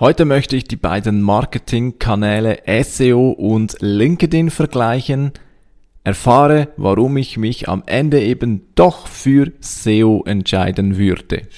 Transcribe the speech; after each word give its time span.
Heute 0.00 0.26
möchte 0.26 0.54
ich 0.54 0.62
die 0.62 0.76
beiden 0.76 1.22
Marketingkanäle 1.22 2.58
SEO 2.84 3.30
und 3.30 3.78
LinkedIn 3.80 4.50
vergleichen. 4.50 5.32
Erfahre, 6.04 6.68
warum 6.76 7.16
ich 7.16 7.36
mich 7.36 7.68
am 7.68 7.82
Ende 7.84 8.22
eben 8.22 8.68
doch 8.76 9.08
für 9.08 9.50
SEO 9.58 10.22
entscheiden 10.24 10.98
würde. 10.98 11.48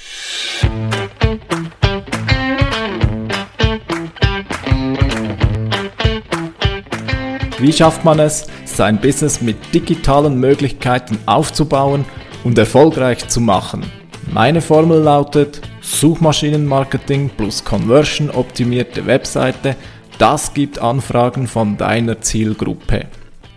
Wie 7.58 7.72
schafft 7.74 8.06
man 8.06 8.20
es, 8.20 8.46
sein 8.64 8.98
Business 9.02 9.42
mit 9.42 9.74
digitalen 9.74 10.40
Möglichkeiten 10.40 11.18
aufzubauen 11.26 12.06
und 12.42 12.56
erfolgreich 12.56 13.28
zu 13.28 13.42
machen? 13.42 13.84
Meine 14.32 14.62
Formel 14.62 15.00
lautet 15.00 15.60
Suchmaschinenmarketing 15.82 17.30
plus 17.30 17.64
Conversion 17.64 18.30
optimierte 18.30 19.06
Webseite, 19.06 19.76
das 20.18 20.52
gibt 20.52 20.78
Anfragen 20.78 21.46
von 21.46 21.78
deiner 21.78 22.20
Zielgruppe. 22.20 23.06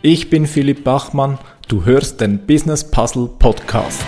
Ich 0.02 0.30
bin 0.30 0.48
Philipp 0.48 0.86
Bachmann, 0.86 1.38
du 1.67 1.84
hörst 1.84 2.22
den 2.22 2.45
Business 2.45 2.90
Puzzle 2.90 3.30
Podcast. 3.40 4.05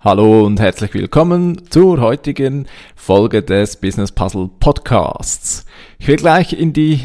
Hallo 0.00 0.46
und 0.46 0.58
herzlich 0.58 0.94
willkommen 0.94 1.68
zur 1.68 2.00
heutigen 2.00 2.66
Folge 2.96 3.42
des 3.42 3.76
Business 3.76 4.10
Puzzle 4.10 4.48
Podcasts. 4.58 5.66
Ich 5.98 6.08
will 6.08 6.16
gleich 6.16 6.54
in 6.54 6.72
die 6.72 7.00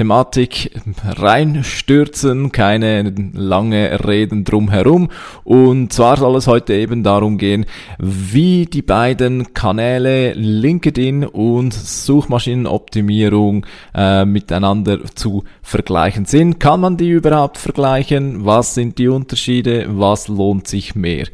Thematik 0.00 0.70
reinstürzen, 1.04 2.52
keine 2.52 3.12
lange 3.34 4.02
Reden 4.02 4.44
drumherum. 4.44 5.10
Und 5.44 5.92
zwar 5.92 6.16
soll 6.16 6.36
es 6.36 6.46
heute 6.46 6.72
eben 6.72 7.02
darum 7.02 7.36
gehen, 7.36 7.66
wie 7.98 8.64
die 8.64 8.80
beiden 8.80 9.52
Kanäle 9.52 10.32
LinkedIn 10.32 11.26
und 11.26 11.74
Suchmaschinenoptimierung 11.74 13.66
äh, 13.94 14.24
miteinander 14.24 15.00
zu 15.14 15.44
vergleichen 15.60 16.24
sind. 16.24 16.58
Kann 16.58 16.80
man 16.80 16.96
die 16.96 17.10
überhaupt 17.10 17.58
vergleichen? 17.58 18.46
Was 18.46 18.72
sind 18.72 18.96
die 18.96 19.08
Unterschiede? 19.08 19.84
Was 19.90 20.28
lohnt 20.28 20.66
sich 20.66 20.94
mehr? 20.94 21.26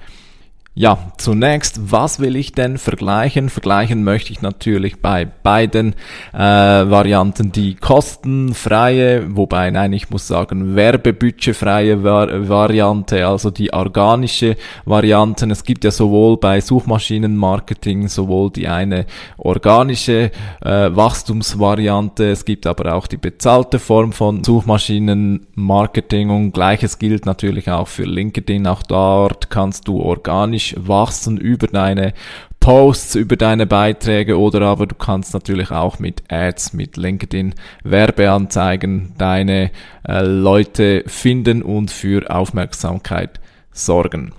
Ja, 0.79 0.99
zunächst, 1.17 1.91
was 1.91 2.21
will 2.21 2.37
ich 2.37 2.53
denn 2.53 2.77
vergleichen? 2.77 3.49
Vergleichen 3.49 4.05
möchte 4.05 4.31
ich 4.31 4.43
natürlich 4.43 5.01
bei 5.01 5.25
beiden 5.25 5.95
äh, 6.35 6.39
Varianten 6.39 7.51
die 7.51 7.77
kostenfreie, 7.77 9.25
wobei, 9.35 9.71
nein, 9.71 9.95
ich 9.95 10.11
muss 10.11 10.29
sagen, 10.29 10.77
werbebudgetfreie 10.77 12.05
Var 12.05 12.47
Variante, 12.51 13.27
also 13.27 13.51
die 13.51 13.73
organische 13.73 14.57
Variante. 14.85 15.47
Es 15.47 15.65
gibt 15.65 15.83
ja 15.83 15.91
sowohl 15.91 16.37
bei 16.37 16.61
Suchmaschinenmarketing 16.61 18.09
sowohl 18.09 18.51
die 18.51 18.69
eine 18.69 19.07
organische 19.39 20.31
äh, 20.61 20.91
Wachstumsvariante, 20.95 22.33
es 22.33 22.45
gibt 22.45 22.67
aber 22.67 22.93
auch 22.93 23.07
die 23.07 23.17
bezahlte 23.17 23.79
Form 23.79 24.13
von 24.13 24.45
Suchmaschinenmarketing 24.45 26.29
und 26.29 26.53
gleiches 26.53 26.99
gilt 26.99 27.25
natürlich 27.25 27.71
auch 27.71 27.89
für 27.89 28.05
LinkedIn. 28.05 28.67
Auch 28.67 28.83
dort 28.83 29.49
kannst 29.49 29.89
du 29.89 30.03
organisch 30.03 30.66
wachsen 30.77 31.39
über 31.39 31.67
deine 31.67 32.15
Posts, 32.61 33.15
über 33.15 33.37
deine 33.37 33.67
Beiträge 33.67 34.39
oder 34.39 34.63
aber 34.63 34.87
du 34.87 34.97
kannst 34.97 35.35
natürlich 35.35 35.71
auch 35.71 35.99
mit 35.99 36.25
Ads, 36.29 36.73
mit 36.73 36.97
LinkedIn 36.97 37.55
Werbeanzeigen 37.85 39.15
deine 39.19 39.71
äh, 40.09 40.23
Leute 40.23 41.05
finden 41.07 41.63
und 41.63 41.91
für 41.91 42.29
Aufmerksamkeit 42.29 43.39
sorgen. 43.71 44.33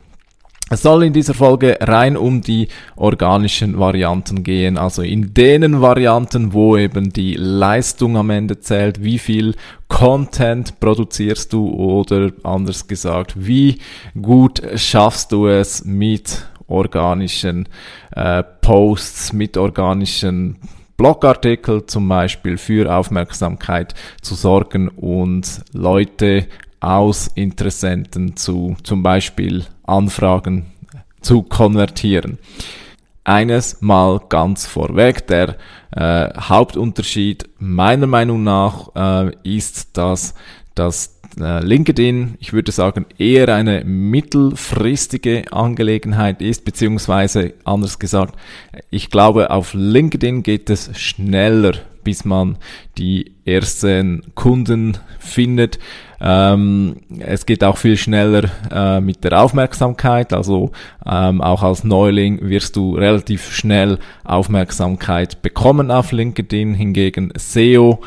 Es 0.70 0.82
soll 0.82 1.04
in 1.04 1.14
dieser 1.14 1.34
Folge 1.34 1.78
rein 1.80 2.18
um 2.18 2.42
die 2.42 2.68
organischen 2.98 3.80
Varianten 3.80 4.44
gehen, 4.44 4.78
also 4.78 5.02
in 5.02 5.34
denen 5.34 5.80
Varianten, 5.80 6.52
wo 6.52 6.76
eben 6.76 7.14
die 7.14 7.36
Leistung 7.36 8.18
am 8.18 8.30
Ende 8.30 8.60
zählt, 8.60 9.02
wie 9.02 9.18
viel 9.18 9.56
Content 9.88 10.78
produzierst 10.82 11.54
du 11.54 11.70
oder 11.70 12.32
anders 12.44 12.86
gesagt, 12.86 13.34
wie 13.38 13.80
gut 14.22 14.62
schaffst 14.76 15.32
du 15.32 15.48
es 15.48 15.86
mit 15.86 16.46
organischen 16.68 17.70
äh, 18.12 18.44
Posts, 18.44 19.32
mit 19.32 19.56
organischen 19.56 20.58
Blogartikeln 20.98 21.88
zum 21.88 22.10
Beispiel 22.10 22.58
für 22.58 22.94
Aufmerksamkeit 22.94 23.94
zu 24.22 24.36
sorgen 24.36 24.90
und 24.90 25.62
Leute 25.72 26.48
aus 26.82 27.28
Interessenten 27.36 28.36
zu 28.36 28.76
zum 28.84 29.02
Beispiel 29.02 29.66
Anfragen 29.88 30.68
zu 31.22 31.44
konvertieren. 31.44 32.38
Eines 33.24 33.82
mal 33.82 34.22
ganz 34.30 34.66
vorweg, 34.66 35.28
der 35.28 35.58
äh, 35.92 36.30
Hauptunterschied 36.40 37.50
meiner 37.58 38.08
Meinung 38.08 38.44
nach 38.44 38.90
äh, 38.96 39.32
ist, 39.44 39.98
dass 39.98 40.34
das 40.78 41.20
äh, 41.40 41.64
LinkedIn, 41.64 42.36
ich 42.40 42.54
würde 42.54 42.72
sagen, 42.72 43.06
eher 43.18 43.54
eine 43.54 43.84
mittelfristige 43.84 45.52
Angelegenheit 45.52 46.42
ist, 46.42 46.66
beziehungsweise 46.66 47.54
anders 47.64 48.00
gesagt, 48.00 48.36
ich 48.90 49.10
glaube, 49.10 49.52
auf 49.52 49.74
LinkedIn 49.74 50.44
geht 50.44 50.70
es 50.70 50.98
schneller, 50.98 51.74
bis 52.04 52.26
man 52.26 52.58
die 52.98 53.34
ersten 53.46 54.24
Kunden 54.34 54.98
findet. 55.20 55.78
Ähm, 56.20 56.98
es 57.20 57.46
geht 57.46 57.64
auch 57.64 57.78
viel 57.78 57.98
schneller 57.98 58.50
äh, 58.72 59.02
mit 59.02 59.24
der 59.24 59.42
Aufmerksamkeit, 59.42 60.34
also 60.34 60.72
ähm, 61.06 61.42
auch 61.42 61.62
als 61.62 61.84
Neuling 61.84 62.50
wirst 62.50 62.76
du 62.76 62.96
relativ 62.96 63.52
schnell 63.54 64.00
Aufmerksamkeit 64.24 65.42
bekommen 65.42 65.92
auf 65.92 66.12
LinkedIn. 66.12 66.74
Hingegen 66.74 67.32
SEO 67.36 68.00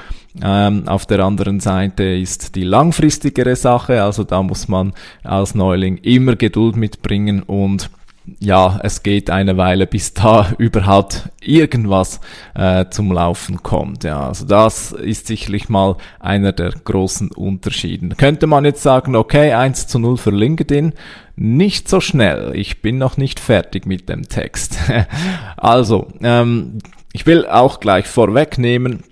ähm, 0.43 0.87
auf 0.87 1.07
der 1.07 1.21
anderen 1.21 1.61
Seite 1.61 2.05
ist 2.05 2.55
die 2.55 2.63
langfristigere 2.63 3.57
Sache, 3.57 4.03
also 4.03 4.25
da 4.25 4.43
muss 4.43 4.69
man 4.69 4.93
als 5.25 5.55
Neuling 5.55 5.97
immer 5.99 6.37
Geduld 6.37 6.77
mitbringen 6.77 7.43
und 7.43 7.91
ja, 8.39 8.79
es 8.83 9.03
geht 9.03 9.31
eine 9.31 9.57
Weile, 9.57 9.87
bis 9.87 10.15
da 10.15 10.53
überhaupt 10.59 11.31
irgendwas 11.41 12.21
äh, 12.55 12.87
zum 12.91 13.13
Laufen 13.13 13.63
kommt. 13.63 14.05
Ja, 14.05 14.29
also 14.29 14.47
das 14.47 14.93
ist 14.93 15.27
sicherlich 15.27 15.69
mal 15.69 15.97
einer 16.21 16.53
der 16.53 16.71
großen 16.71 17.33
Unterschieden. 17.33 18.17
Könnte 18.17 18.47
man 18.47 18.65
jetzt 18.65 18.83
sagen, 18.83 19.17
okay, 19.17 19.53
1 19.53 19.89
zu 19.89 19.99
0 19.99 20.17
für 20.17 20.31
LinkedIn, 20.31 20.93
nicht 21.37 21.89
so 21.89 22.01
schnell. 22.01 22.53
Ich 22.55 22.83
bin 22.83 22.99
noch 22.99 23.17
nicht 23.17 23.41
fertig 23.41 23.87
mit 23.87 24.09
dem 24.09 24.29
Text. 24.29 24.79
also, 25.57 26.09
ähm, 26.23 26.79
ich 27.12 27.27
will 27.27 27.47
auch 27.47 27.81
gleich 27.81 28.07
vorwegnehmen, 28.07 29.03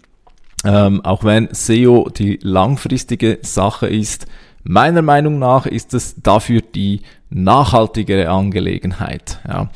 ähm, 0.64 1.04
auch 1.04 1.24
wenn 1.24 1.48
SEO 1.52 2.08
die 2.10 2.38
langfristige 2.42 3.38
Sache 3.42 3.86
ist, 3.86 4.26
Meiner 4.70 5.00
Meinung 5.00 5.38
nach 5.38 5.64
ist 5.64 5.94
es 5.94 6.14
dafür 6.22 6.60
die 6.60 7.00
nachhaltigere 7.30 8.28
Angelegenheit. 8.28 9.41
Ja. 9.48 9.70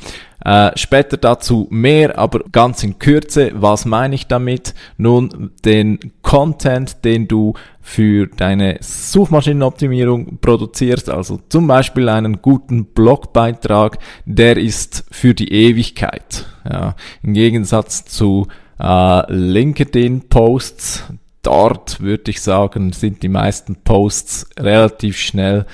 Äh, 0.44 0.76
später 0.76 1.16
dazu 1.16 1.66
mehr, 1.70 2.19
aber 2.19 2.41
ganz 2.53 2.82
in 2.82 2.98
Kürze, 2.98 3.53
was 3.54 3.87
meine 3.87 4.15
ich 4.15 4.26
damit? 4.26 4.75
Nun, 4.98 5.53
den 5.65 5.98
Content, 6.20 7.04
den 7.06 7.26
du 7.26 7.54
für 7.81 8.26
deine 8.26 8.78
Suchmaschinenoptimierung 8.81 10.41
produzierst, 10.43 11.09
also 11.09 11.41
zum 11.49 11.69
Beispiel 11.69 12.10
einen 12.10 12.43
guten 12.43 12.84
Blogbeitrag, 12.84 13.99
der 14.26 14.59
ist 14.59 15.06
für 15.10 15.32
die 15.32 15.53
Ewigkeit. 15.53 16.44
Ja. 16.69 16.97
Im 17.22 17.32
Gegensatz 17.32 18.04
zu 18.04 18.47
äh, 18.78 19.33
LinkedIn-Posts, 19.33 21.05
dort 21.43 22.00
würde 22.00 22.31
ich 22.31 22.41
sagen, 22.41 22.93
sind 22.93 23.22
die 23.22 23.28
meisten 23.28 23.77
Posts 23.77 24.50
relativ 24.59 25.19
schnell, 25.19 25.66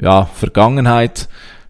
ja, 0.00 0.24
Vergangenheit 0.26 1.28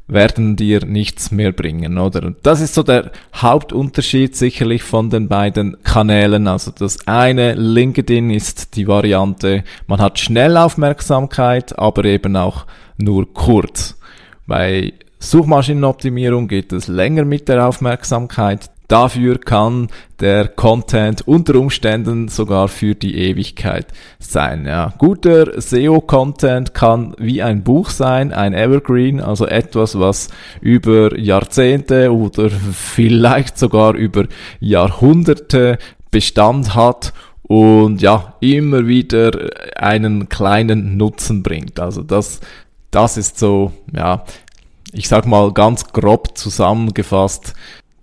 werden 0.09 0.57
dir 0.57 0.85
nichts 0.85 1.31
mehr 1.31 1.53
bringen, 1.53 1.99
oder? 1.99 2.27
Und 2.27 2.39
das 2.43 2.61
ist 2.61 2.75
so 2.75 2.83
der 2.83 3.13
Hauptunterschied 3.35 4.37
sicherlich 4.37 4.83
von 4.83 5.11
den 5.11 5.29
beiden 5.29 5.83
Kanälen. 5.83 6.49
Also 6.49 6.71
das 6.71 7.07
eine, 7.07 7.55
LinkedIn 7.55 8.31
ist 8.31 8.77
die 8.77 8.89
Variante, 8.89 9.65
man 9.87 10.01
hat 10.01 10.19
schnell 10.19 10.57
Aufmerksamkeit, 10.57 11.79
aber 11.79 12.05
eben 12.05 12.37
auch 12.37 12.67
nur 12.99 13.33
kurz. 13.33 13.99
Bei 14.47 14.93
Suchmaschinenoptimierung 15.19 16.49
geht 16.49 16.73
es 16.73 16.89
länger 16.89 17.25
mit 17.25 17.49
der 17.49 17.67
Aufmerksamkeit. 17.67 18.71
Dafür 18.93 19.39
kann 19.39 19.89
der 20.21 20.49
Content 20.49 21.27
unter 21.27 21.55
Umständen 21.55 22.29
sogar 22.29 22.69
für 22.69 22.95
die 22.95 23.17
Ewigkeit 23.17 23.87
sein. 24.19 24.67
Ja. 24.67 24.93
Guter 24.99 25.59
SEO-Content 25.59 26.75
kann 26.75 27.15
wie 27.17 27.41
ein 27.43 27.65
Buch 27.65 27.89
sein, 27.89 28.35
ein 28.35 28.53
Evergreen, 28.53 29.23
also 29.23 29.47
etwas, 29.47 29.99
was 29.99 30.29
über 30.61 31.19
Jahrzehnte 31.19 32.13
oder 32.13 32.51
vielleicht 32.51 33.57
sogar 33.57 33.95
über 33.95 34.27
Jahrhunderte 34.61 35.79
Bestand 36.11 36.75
hat 36.75 37.15
und 37.45 38.03
ja, 38.03 38.35
immer 38.41 38.87
wieder 38.89 39.31
einen 39.75 40.29
kleinen 40.29 40.99
Nutzen 40.99 41.43
bringt. 41.43 41.81
Also 41.81 42.03
das, 42.03 42.41
das 42.91 43.17
ist 43.17 43.39
so, 43.39 43.73
ja, 43.97 44.27
ich 44.93 45.09
sag 45.09 45.25
mal 45.27 45.51
ganz 45.55 45.95
grob 45.95 46.37
zusammengefasst 46.37 47.55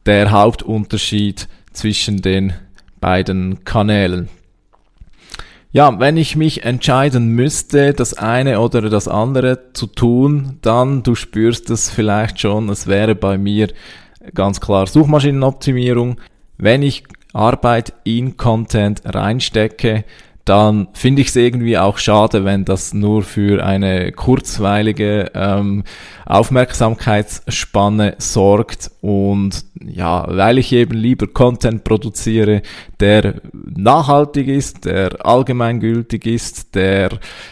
der 0.09 0.31
Hauptunterschied 0.31 1.47
zwischen 1.71 2.23
den 2.23 2.53
beiden 2.99 3.63
Kanälen. 3.63 4.27
Ja, 5.71 5.99
wenn 5.99 6.17
ich 6.17 6.35
mich 6.35 6.63
entscheiden 6.63 7.27
müsste, 7.29 7.93
das 7.93 8.15
eine 8.15 8.59
oder 8.59 8.89
das 8.89 9.07
andere 9.07 9.71
zu 9.73 9.85
tun, 9.85 10.57
dann, 10.63 11.03
du 11.03 11.13
spürst 11.13 11.69
es 11.69 11.91
vielleicht 11.91 12.39
schon, 12.39 12.69
es 12.69 12.87
wäre 12.87 13.13
bei 13.13 13.37
mir 13.37 13.67
ganz 14.33 14.59
klar 14.59 14.87
Suchmaschinenoptimierung. 14.87 16.19
Wenn 16.57 16.81
ich 16.81 17.03
Arbeit 17.31 17.93
in 18.03 18.35
Content 18.35 19.03
reinstecke, 19.05 20.05
dann 20.45 20.87
finde 20.93 21.21
ich 21.21 21.27
es 21.27 21.35
irgendwie 21.35 21.77
auch 21.77 21.97
schade, 21.97 22.43
wenn 22.43 22.65
das 22.65 22.93
nur 22.93 23.21
für 23.21 23.63
eine 23.63 24.11
kurzweilige 24.11 25.31
ähm, 25.35 25.83
Aufmerksamkeitsspanne 26.25 28.15
sorgt. 28.17 28.89
Und 29.01 29.63
ja, 29.79 30.25
weil 30.27 30.57
ich 30.57 30.73
eben 30.73 30.97
lieber 30.97 31.27
Content 31.27 31.83
produziere, 31.83 32.63
der 32.99 33.35
nachhaltig 33.53 34.47
ist, 34.47 34.85
der 34.85 35.23
allgemeingültig 35.25 36.25
ist, 36.25 36.73
der 36.73 37.11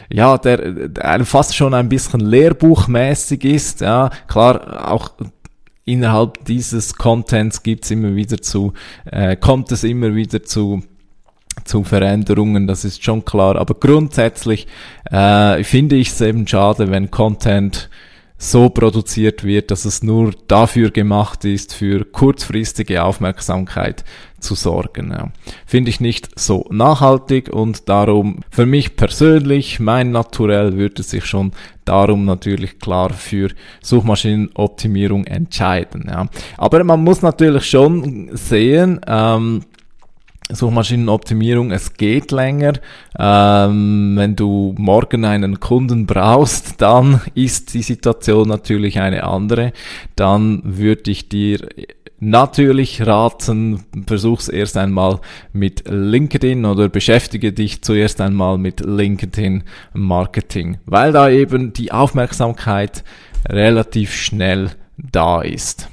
ja, 0.09 0.37
der, 0.37 0.71
der 0.71 1.25
fast 1.25 1.55
schon 1.55 1.73
ein 1.73 1.89
bisschen 1.89 2.21
lehrbuchmäßig 2.21 3.43
ist, 3.45 3.81
ja, 3.81 4.09
klar 4.27 4.91
auch 4.91 5.11
innerhalb 5.85 6.43
dieses 6.45 6.95
Contents 6.95 7.63
gibt's 7.63 7.91
immer 7.91 8.15
wieder 8.15 8.41
zu, 8.41 8.73
äh, 9.05 9.35
kommt 9.37 9.71
es 9.71 9.83
immer 9.83 10.13
wieder 10.15 10.43
zu 10.43 10.83
zu 11.65 11.83
Veränderungen, 11.83 12.67
das 12.67 12.85
ist 12.85 13.03
schon 13.03 13.25
klar. 13.25 13.55
Aber 13.55 13.73
grundsätzlich 13.73 14.67
äh, 15.11 15.63
finde 15.63 15.95
ich 15.95 16.09
es 16.09 16.21
eben 16.21 16.47
schade, 16.47 16.91
wenn 16.91 17.11
Content 17.11 17.89
so 18.37 18.69
produziert 18.69 19.43
wird, 19.43 19.71
dass 19.71 19.85
es 19.85 20.03
nur 20.03 20.31
dafür 20.47 20.91
gemacht 20.91 21.43
ist, 21.43 21.73
für 21.73 22.05
kurzfristige 22.05 23.03
Aufmerksamkeit 23.03 24.03
zu 24.39 24.53
sorgen. 24.53 25.09
Ja. 25.09 25.29
Finde 25.65 25.89
ich 25.89 25.99
nicht 25.99 26.39
so 26.39 26.65
nachhaltig 26.69 27.49
und 27.49 27.89
darum 27.89 28.41
für 28.51 28.67
mich 28.67 28.95
persönlich, 28.95 29.79
mein 29.79 30.11
Naturell 30.11 30.77
würde 30.77 31.01
sich 31.01 31.25
schon 31.25 31.51
darum 31.85 32.25
natürlich 32.25 32.79
klar 32.79 33.11
für 33.11 33.49
Suchmaschinenoptimierung 33.81 35.25
entscheiden. 35.25 36.05
Ja. 36.07 36.27
Aber 36.57 36.83
man 36.83 37.03
muss 37.03 37.23
natürlich 37.23 37.65
schon 37.65 38.29
sehen, 38.33 39.01
ähm, 39.07 39.63
Suchmaschinenoptimierung, 40.49 41.71
es 41.71 41.93
geht 41.93 42.31
länger. 42.31 42.73
Ähm, 43.19 44.13
wenn 44.15 44.35
du 44.35 44.73
morgen 44.77 45.25
einen 45.25 45.59
Kunden 45.59 46.05
brauchst, 46.05 46.81
dann 46.81 47.21
ist 47.33 47.73
die 47.73 47.81
Situation 47.81 48.47
natürlich 48.47 48.99
eine 48.99 49.23
andere. 49.23 49.73
Dann 50.15 50.61
würde 50.63 51.11
ich 51.11 51.27
dir 51.29 51.67
natürlich 52.19 53.05
raten, 53.05 53.83
versuch's 54.07 54.49
erst 54.49 54.77
einmal 54.77 55.19
mit 55.53 55.83
LinkedIn 55.87 56.65
oder 56.65 56.89
beschäftige 56.89 57.53
dich 57.53 57.83
zuerst 57.83 58.21
einmal 58.21 58.57
mit 58.57 58.79
LinkedIn 58.79 59.63
Marketing, 59.93 60.77
weil 60.85 61.11
da 61.11 61.29
eben 61.29 61.73
die 61.73 61.91
Aufmerksamkeit 61.91 63.03
relativ 63.47 64.13
schnell 64.13 64.71
da 64.97 65.41
ist. 65.41 65.89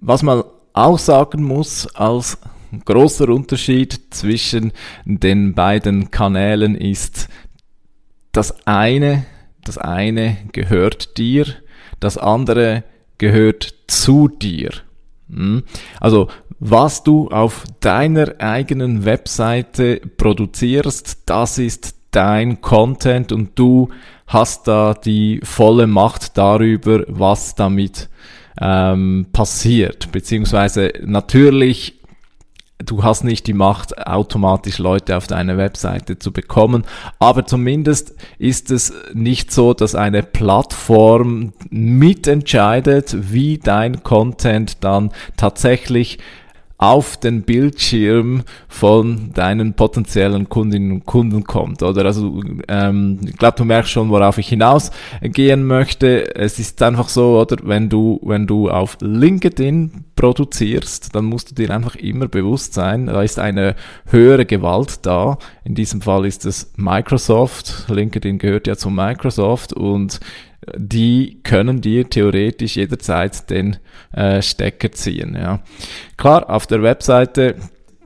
Was 0.00 0.22
man 0.22 0.44
auch 0.72 0.98
sagen 0.98 1.42
muss 1.42 1.94
als 1.94 2.38
großer 2.84 3.28
Unterschied 3.28 4.00
zwischen 4.10 4.72
den 5.04 5.54
beiden 5.54 6.10
Kanälen 6.10 6.74
ist, 6.74 7.28
das 8.32 8.66
eine, 8.66 9.26
das 9.64 9.78
eine 9.78 10.36
gehört 10.52 11.18
dir, 11.18 11.46
das 11.98 12.16
andere 12.16 12.84
gehört 13.18 13.74
zu 13.86 14.28
dir. 14.28 14.70
Hm? 15.28 15.64
Also, 16.00 16.28
was 16.58 17.02
du 17.02 17.28
auf 17.28 17.64
deiner 17.80 18.34
eigenen 18.38 19.04
Webseite 19.04 20.00
produzierst, 20.16 21.22
das 21.26 21.58
ist 21.58 21.94
dein 22.10 22.60
Content 22.60 23.32
und 23.32 23.58
du 23.58 23.88
hast 24.26 24.68
da 24.68 24.94
die 24.94 25.40
volle 25.42 25.86
Macht 25.86 26.36
darüber, 26.36 27.04
was 27.08 27.54
damit 27.54 28.08
ähm, 28.60 29.26
passiert. 29.32 30.12
Beziehungsweise 30.12 30.92
natürlich 31.04 31.99
du 32.84 33.02
hast 33.02 33.24
nicht 33.24 33.46
die 33.46 33.52
Macht, 33.52 34.06
automatisch 34.06 34.78
Leute 34.78 35.16
auf 35.16 35.26
deine 35.26 35.56
Webseite 35.56 36.18
zu 36.18 36.32
bekommen. 36.32 36.84
Aber 37.18 37.46
zumindest 37.46 38.14
ist 38.38 38.70
es 38.70 38.92
nicht 39.12 39.52
so, 39.52 39.74
dass 39.74 39.94
eine 39.94 40.22
Plattform 40.22 41.52
mitentscheidet, 41.70 43.32
wie 43.32 43.58
dein 43.58 44.02
Content 44.02 44.82
dann 44.84 45.10
tatsächlich 45.36 46.18
auf 46.80 47.18
den 47.18 47.42
Bildschirm 47.42 48.42
von 48.66 49.34
deinen 49.34 49.74
potenziellen 49.74 50.48
Kundinnen 50.48 50.92
und 50.92 51.06
Kunden 51.06 51.44
kommt. 51.44 51.82
Oder 51.82 52.06
also 52.06 52.42
ähm, 52.68 53.20
ich 53.22 53.36
glaube, 53.36 53.58
du 53.58 53.66
merkst 53.66 53.92
schon, 53.92 54.08
worauf 54.08 54.38
ich 54.38 54.48
hinausgehen 54.48 55.66
möchte. 55.66 56.34
Es 56.34 56.58
ist 56.58 56.80
einfach 56.82 57.10
so, 57.10 57.38
oder 57.38 57.58
wenn 57.64 57.90
du 57.90 58.18
wenn 58.22 58.46
du 58.46 58.70
auf 58.70 58.96
LinkedIn 59.02 60.04
produzierst, 60.16 61.14
dann 61.14 61.26
musst 61.26 61.50
du 61.50 61.54
dir 61.54 61.70
einfach 61.70 61.96
immer 61.96 62.28
bewusst 62.28 62.72
sein, 62.72 63.06
da 63.06 63.22
ist 63.22 63.38
eine 63.38 63.76
höhere 64.06 64.46
Gewalt 64.46 65.04
da. 65.04 65.36
In 65.64 65.74
diesem 65.74 66.00
Fall 66.00 66.24
ist 66.24 66.46
es 66.46 66.72
Microsoft. 66.76 67.90
LinkedIn 67.90 68.38
gehört 68.38 68.66
ja 68.66 68.76
zu 68.76 68.88
Microsoft 68.88 69.74
und 69.74 70.18
die 70.76 71.40
können 71.42 71.80
dir 71.80 72.08
theoretisch 72.08 72.76
jederzeit 72.76 73.48
den 73.50 73.78
äh, 74.12 74.42
Stecker 74.42 74.92
ziehen. 74.92 75.34
Ja. 75.34 75.60
Klar, 76.16 76.50
auf 76.50 76.66
der 76.66 76.82
Webseite 76.82 77.56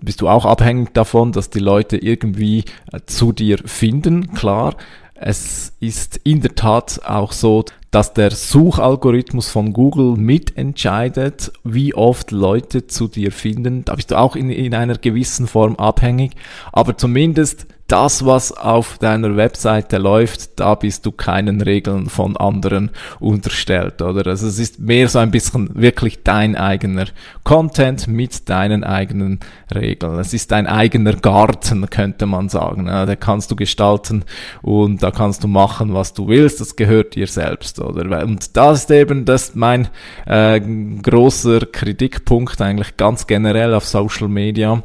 bist 0.00 0.20
du 0.20 0.28
auch 0.28 0.44
abhängig 0.44 0.92
davon, 0.94 1.32
dass 1.32 1.50
die 1.50 1.60
Leute 1.60 1.96
irgendwie 1.96 2.64
äh, 2.92 3.00
zu 3.06 3.32
dir 3.32 3.58
finden, 3.64 4.34
klar. 4.34 4.76
Es 5.16 5.72
ist 5.80 6.20
in 6.24 6.40
der 6.40 6.54
Tat 6.56 7.00
auch 7.06 7.32
so, 7.32 7.64
dass 7.92 8.12
der 8.12 8.32
Suchalgorithmus 8.32 9.48
von 9.48 9.72
Google 9.72 10.16
mitentscheidet, 10.16 11.52
wie 11.62 11.94
oft 11.94 12.32
Leute 12.32 12.88
zu 12.88 13.06
dir 13.06 13.30
finden. 13.30 13.84
Da 13.84 13.94
bist 13.94 14.10
du 14.10 14.18
auch 14.18 14.34
in, 14.34 14.50
in 14.50 14.74
einer 14.74 14.98
gewissen 14.98 15.46
Form 15.46 15.76
abhängig. 15.76 16.32
Aber 16.72 16.98
zumindest 16.98 17.68
das, 17.86 18.24
was 18.24 18.50
auf 18.50 18.96
deiner 18.96 19.36
Webseite 19.36 19.98
läuft, 19.98 20.58
da 20.58 20.74
bist 20.74 21.04
du 21.04 21.12
keinen 21.12 21.60
Regeln 21.60 22.08
von 22.08 22.34
anderen 22.36 22.90
unterstellt, 23.20 24.00
oder? 24.00 24.26
Also 24.30 24.46
es 24.46 24.58
ist 24.58 24.80
mehr 24.80 25.06
so 25.08 25.18
ein 25.18 25.30
bisschen 25.30 25.68
wirklich 25.74 26.22
dein 26.22 26.56
eigener 26.56 27.06
Content 27.42 28.06
mit 28.08 28.48
deinen 28.48 28.84
eigenen 28.84 29.40
Regeln. 29.74 30.18
Es 30.18 30.32
ist 30.32 30.50
dein 30.50 30.66
eigener 30.66 31.12
Garten, 31.12 31.90
könnte 31.90 32.24
man 32.24 32.48
sagen. 32.48 32.86
Ja, 32.86 33.04
da 33.04 33.16
kannst 33.16 33.50
du 33.50 33.56
gestalten 33.56 34.24
und 34.62 35.02
da 35.02 35.10
kannst 35.10 35.44
du 35.44 35.48
machen, 35.48 35.92
was 35.92 36.14
du 36.14 36.28
willst. 36.28 36.62
Das 36.62 36.76
gehört 36.76 37.14
dir 37.14 37.26
selbst, 37.26 37.80
oder? 37.80 38.24
Und 38.24 38.56
das 38.56 38.84
ist 38.84 38.90
eben 38.90 39.26
das 39.26 39.54
mein 39.54 39.88
äh, 40.24 40.58
großer 40.58 41.66
Kritikpunkt 41.66 42.62
eigentlich 42.62 42.96
ganz 42.96 43.26
generell 43.26 43.74
auf 43.74 43.84
Social 43.84 44.28
Media. 44.28 44.82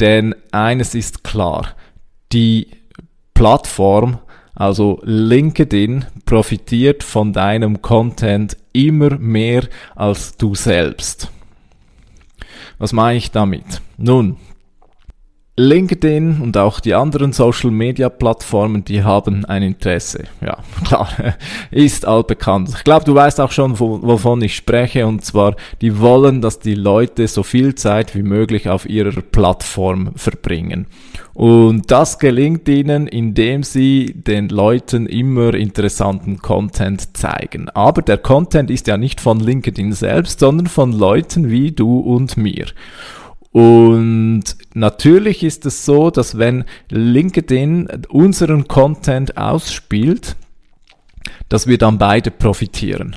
Denn 0.00 0.34
eines 0.50 0.96
ist 0.96 1.22
klar, 1.22 1.76
die 2.32 2.68
Plattform, 3.34 4.18
also 4.54 5.00
LinkedIn, 5.04 6.06
profitiert 6.24 7.02
von 7.02 7.32
deinem 7.32 7.82
Content 7.82 8.56
immer 8.72 9.18
mehr 9.18 9.64
als 9.94 10.36
du 10.36 10.54
selbst. 10.54 11.30
Was 12.78 12.92
meine 12.92 13.18
ich 13.18 13.30
damit? 13.30 13.80
Nun, 13.96 14.36
LinkedIn 15.56 16.40
und 16.40 16.56
auch 16.56 16.80
die 16.80 16.94
anderen 16.94 17.32
Social 17.34 17.70
Media 17.70 18.08
Plattformen, 18.08 18.84
die 18.84 19.04
haben 19.04 19.44
ein 19.44 19.62
Interesse. 19.62 20.24
Ja, 20.40 20.58
klar, 20.84 21.08
ist 21.70 22.06
altbekannt. 22.06 22.70
Ich 22.74 22.84
glaube, 22.84 23.04
du 23.04 23.14
weißt 23.14 23.38
auch 23.38 23.52
schon, 23.52 23.78
wovon 23.78 24.40
ich 24.40 24.56
spreche, 24.56 25.06
und 25.06 25.24
zwar, 25.24 25.56
die 25.82 25.98
wollen, 25.98 26.40
dass 26.40 26.58
die 26.58 26.74
Leute 26.74 27.28
so 27.28 27.42
viel 27.42 27.74
Zeit 27.74 28.14
wie 28.14 28.22
möglich 28.22 28.70
auf 28.70 28.88
ihrer 28.88 29.20
Plattform 29.20 30.12
verbringen. 30.16 30.86
Und 31.34 31.90
das 31.90 32.18
gelingt 32.18 32.68
ihnen, 32.68 33.06
indem 33.06 33.62
sie 33.62 34.12
den 34.14 34.48
Leuten 34.48 35.06
immer 35.06 35.54
interessanten 35.54 36.38
Content 36.38 37.16
zeigen. 37.16 37.70
Aber 37.70 38.02
der 38.02 38.18
Content 38.18 38.70
ist 38.70 38.86
ja 38.86 38.98
nicht 38.98 39.20
von 39.20 39.40
LinkedIn 39.40 39.92
selbst, 39.92 40.40
sondern 40.40 40.66
von 40.66 40.92
Leuten 40.92 41.50
wie 41.50 41.72
du 41.72 42.00
und 42.00 42.36
mir. 42.36 42.66
Und 43.50 44.44
natürlich 44.74 45.42
ist 45.42 45.66
es 45.66 45.84
so, 45.84 46.10
dass 46.10 46.38
wenn 46.38 46.64
LinkedIn 46.88 47.88
unseren 48.08 48.68
Content 48.68 49.36
ausspielt, 49.36 50.36
dass 51.48 51.66
wir 51.66 51.78
dann 51.78 51.98
beide 51.98 52.30
profitieren. 52.30 53.16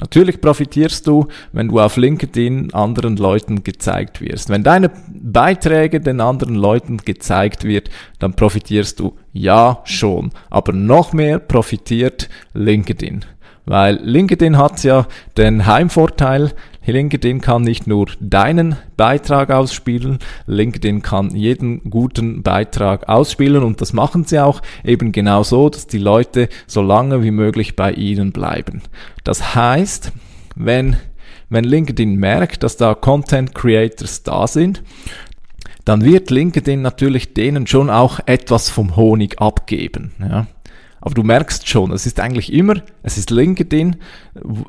Natürlich 0.00 0.40
profitierst 0.40 1.06
du, 1.06 1.28
wenn 1.52 1.68
du 1.68 1.78
auf 1.78 1.96
LinkedIn 1.96 2.72
anderen 2.72 3.16
Leuten 3.16 3.62
gezeigt 3.62 4.20
wirst. 4.20 4.48
Wenn 4.48 4.62
deine 4.62 4.90
Beiträge 5.08 6.00
den 6.00 6.20
anderen 6.20 6.54
Leuten 6.54 6.98
gezeigt 6.98 7.64
wird, 7.64 7.90
dann 8.18 8.34
profitierst 8.34 8.98
du 8.98 9.16
ja 9.32 9.80
schon. 9.84 10.30
Aber 10.48 10.72
noch 10.72 11.12
mehr 11.12 11.38
profitiert 11.38 12.28
LinkedIn. 12.54 13.24
Weil 13.66 14.00
LinkedIn 14.02 14.56
hat 14.56 14.82
ja 14.82 15.06
den 15.36 15.66
Heimvorteil, 15.66 16.52
LinkedIn 16.86 17.40
kann 17.40 17.62
nicht 17.62 17.86
nur 17.86 18.06
deinen 18.20 18.76
Beitrag 18.96 19.50
ausspielen, 19.50 20.18
LinkedIn 20.46 21.02
kann 21.02 21.34
jeden 21.34 21.88
guten 21.90 22.42
Beitrag 22.42 23.08
ausspielen 23.08 23.62
und 23.62 23.80
das 23.80 23.92
machen 23.92 24.24
sie 24.24 24.40
auch 24.40 24.60
eben 24.84 25.12
genau 25.12 25.42
so, 25.42 25.68
dass 25.68 25.86
die 25.86 25.98
Leute 25.98 26.48
so 26.66 26.82
lange 26.82 27.22
wie 27.22 27.30
möglich 27.30 27.76
bei 27.76 27.92
ihnen 27.92 28.32
bleiben. 28.32 28.82
Das 29.24 29.54
heißt, 29.54 30.12
wenn 30.56 30.96
wenn 31.50 31.64
LinkedIn 31.64 32.14
merkt, 32.14 32.62
dass 32.62 32.76
da 32.76 32.94
Content 32.94 33.54
Creators 33.54 34.22
da 34.22 34.46
sind, 34.46 34.82
dann 35.84 36.04
wird 36.04 36.30
LinkedIn 36.30 36.80
natürlich 36.80 37.34
denen 37.34 37.66
schon 37.66 37.90
auch 37.90 38.20
etwas 38.26 38.70
vom 38.70 38.96
Honig 38.96 39.40
abgeben. 39.40 40.12
Ja. 40.20 40.46
Aber 41.00 41.14
du 41.14 41.22
merkst 41.22 41.68
schon, 41.68 41.92
es 41.92 42.06
ist 42.06 42.20
eigentlich 42.20 42.52
immer, 42.52 42.74
es 43.02 43.16
ist 43.16 43.30
LinkedIn, 43.30 43.96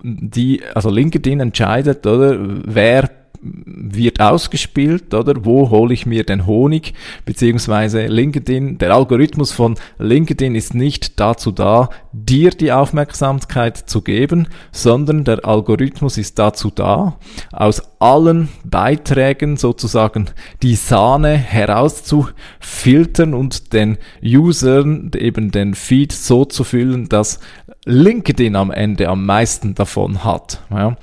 die, 0.03 0.61
also 0.73 0.89
LinkedIn 0.89 1.39
entscheidet, 1.39 2.05
oder, 2.07 2.37
wer 2.65 3.09
wird 3.41 4.19
ausgespielt, 4.21 5.13
oder? 5.13 5.45
Wo 5.45 5.69
hole 5.69 5.93
ich 5.93 6.05
mir 6.05 6.23
den 6.23 6.45
Honig? 6.45 6.93
Beziehungsweise 7.25 8.05
LinkedIn, 8.05 8.77
der 8.77 8.93
Algorithmus 8.93 9.51
von 9.51 9.75
LinkedIn 9.97 10.55
ist 10.55 10.75
nicht 10.75 11.19
dazu 11.19 11.51
da, 11.51 11.89
dir 12.13 12.51
die 12.51 12.71
Aufmerksamkeit 12.71 13.77
zu 13.77 14.01
geben, 14.01 14.47
sondern 14.71 15.23
der 15.23 15.45
Algorithmus 15.45 16.17
ist 16.17 16.37
dazu 16.37 16.69
da, 16.69 17.17
aus 17.51 17.81
allen 17.99 18.49
Beiträgen 18.63 19.57
sozusagen 19.57 20.29
die 20.61 20.75
Sahne 20.75 21.35
herauszufiltern 21.35 23.33
und 23.33 23.73
den 23.73 23.97
Usern 24.23 25.11
eben 25.15 25.51
den 25.51 25.73
Feed 25.73 26.11
so 26.11 26.45
zu 26.45 26.63
füllen, 26.63 27.09
dass 27.09 27.39
LinkedIn 27.85 28.55
am 28.55 28.71
Ende 28.71 29.09
am 29.09 29.25
meisten 29.25 29.75
davon 29.75 30.23
hat. 30.23 30.61
Ja. 30.69 30.97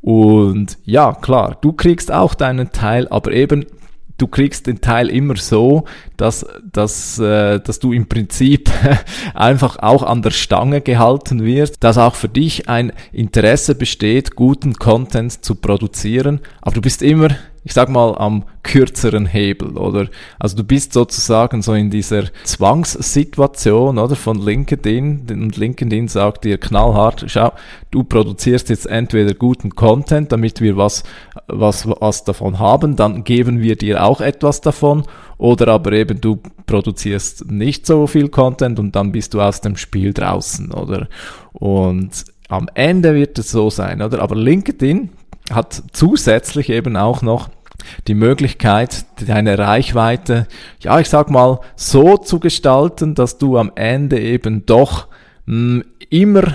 Und 0.00 0.78
ja, 0.84 1.12
klar, 1.12 1.58
du 1.60 1.72
kriegst 1.72 2.10
auch 2.10 2.34
deinen 2.34 2.72
Teil, 2.72 3.06
aber 3.08 3.32
eben 3.32 3.66
du 4.20 4.26
kriegst 4.26 4.66
den 4.66 4.80
Teil 4.80 5.08
immer 5.08 5.36
so, 5.36 5.84
dass, 6.16 6.46
dass, 6.70 7.18
äh, 7.18 7.58
dass 7.60 7.78
du 7.78 7.92
im 7.92 8.06
Prinzip 8.06 8.70
einfach 9.34 9.78
auch 9.78 10.02
an 10.02 10.22
der 10.22 10.30
Stange 10.30 10.80
gehalten 10.80 11.42
wirst, 11.44 11.82
dass 11.82 11.98
auch 11.98 12.14
für 12.14 12.28
dich 12.28 12.68
ein 12.68 12.92
Interesse 13.12 13.74
besteht, 13.74 14.36
guten 14.36 14.74
Content 14.74 15.44
zu 15.44 15.54
produzieren, 15.54 16.40
aber 16.60 16.76
du 16.76 16.80
bist 16.82 17.02
immer 17.02 17.28
ich 17.62 17.72
sag 17.72 17.90
mal, 17.90 18.16
am 18.16 18.44
kürzeren 18.62 19.26
Hebel, 19.26 19.76
oder? 19.76 20.08
Also 20.38 20.56
du 20.56 20.64
bist 20.64 20.92
sozusagen 20.92 21.60
so 21.60 21.74
in 21.74 21.90
dieser 21.90 22.24
Zwangssituation, 22.44 23.98
oder? 23.98 24.16
Von 24.16 24.40
LinkedIn, 24.40 25.26
und 25.30 25.56
LinkedIn 25.56 26.08
sagt 26.08 26.44
dir 26.44 26.58
knallhart, 26.58 27.24
schau, 27.26 27.52
du 27.90 28.04
produzierst 28.04 28.70
jetzt 28.70 28.86
entweder 28.86 29.34
guten 29.34 29.70
Content, 29.74 30.32
damit 30.32 30.60
wir 30.60 30.76
was, 30.76 31.02
was, 31.48 31.86
was 31.86 32.24
davon 32.24 32.58
haben, 32.58 32.96
dann 32.96 33.24
geben 33.24 33.60
wir 33.60 33.76
dir 33.76 34.04
auch 34.04 34.20
etwas 34.20 34.60
davon, 34.62 35.04
oder 35.36 35.68
aber 35.68 35.92
eben 35.92 36.20
du 36.20 36.38
produzierst 36.66 37.50
nicht 37.50 37.86
so 37.86 38.06
viel 38.06 38.28
Content 38.28 38.78
und 38.78 38.96
dann 38.96 39.12
bist 39.12 39.34
du 39.34 39.40
aus 39.40 39.60
dem 39.60 39.76
Spiel 39.76 40.12
draußen, 40.12 40.72
oder? 40.72 41.08
Und 41.52 42.24
am 42.48 42.68
Ende 42.74 43.14
wird 43.14 43.38
es 43.38 43.50
so 43.50 43.70
sein, 43.70 44.02
oder? 44.02 44.20
Aber 44.20 44.34
LinkedIn, 44.34 45.10
hat 45.50 45.82
zusätzlich 45.92 46.70
eben 46.70 46.96
auch 46.96 47.22
noch 47.22 47.48
die 48.06 48.14
Möglichkeit, 48.14 49.04
deine 49.26 49.58
Reichweite, 49.58 50.46
ja, 50.80 51.00
ich 51.00 51.08
sag 51.08 51.30
mal, 51.30 51.60
so 51.76 52.16
zu 52.16 52.38
gestalten, 52.38 53.14
dass 53.14 53.38
du 53.38 53.56
am 53.56 53.72
Ende 53.74 54.20
eben 54.20 54.66
doch 54.66 55.08
mh, 55.46 55.82
hm, 55.82 55.84
immer 56.10 56.54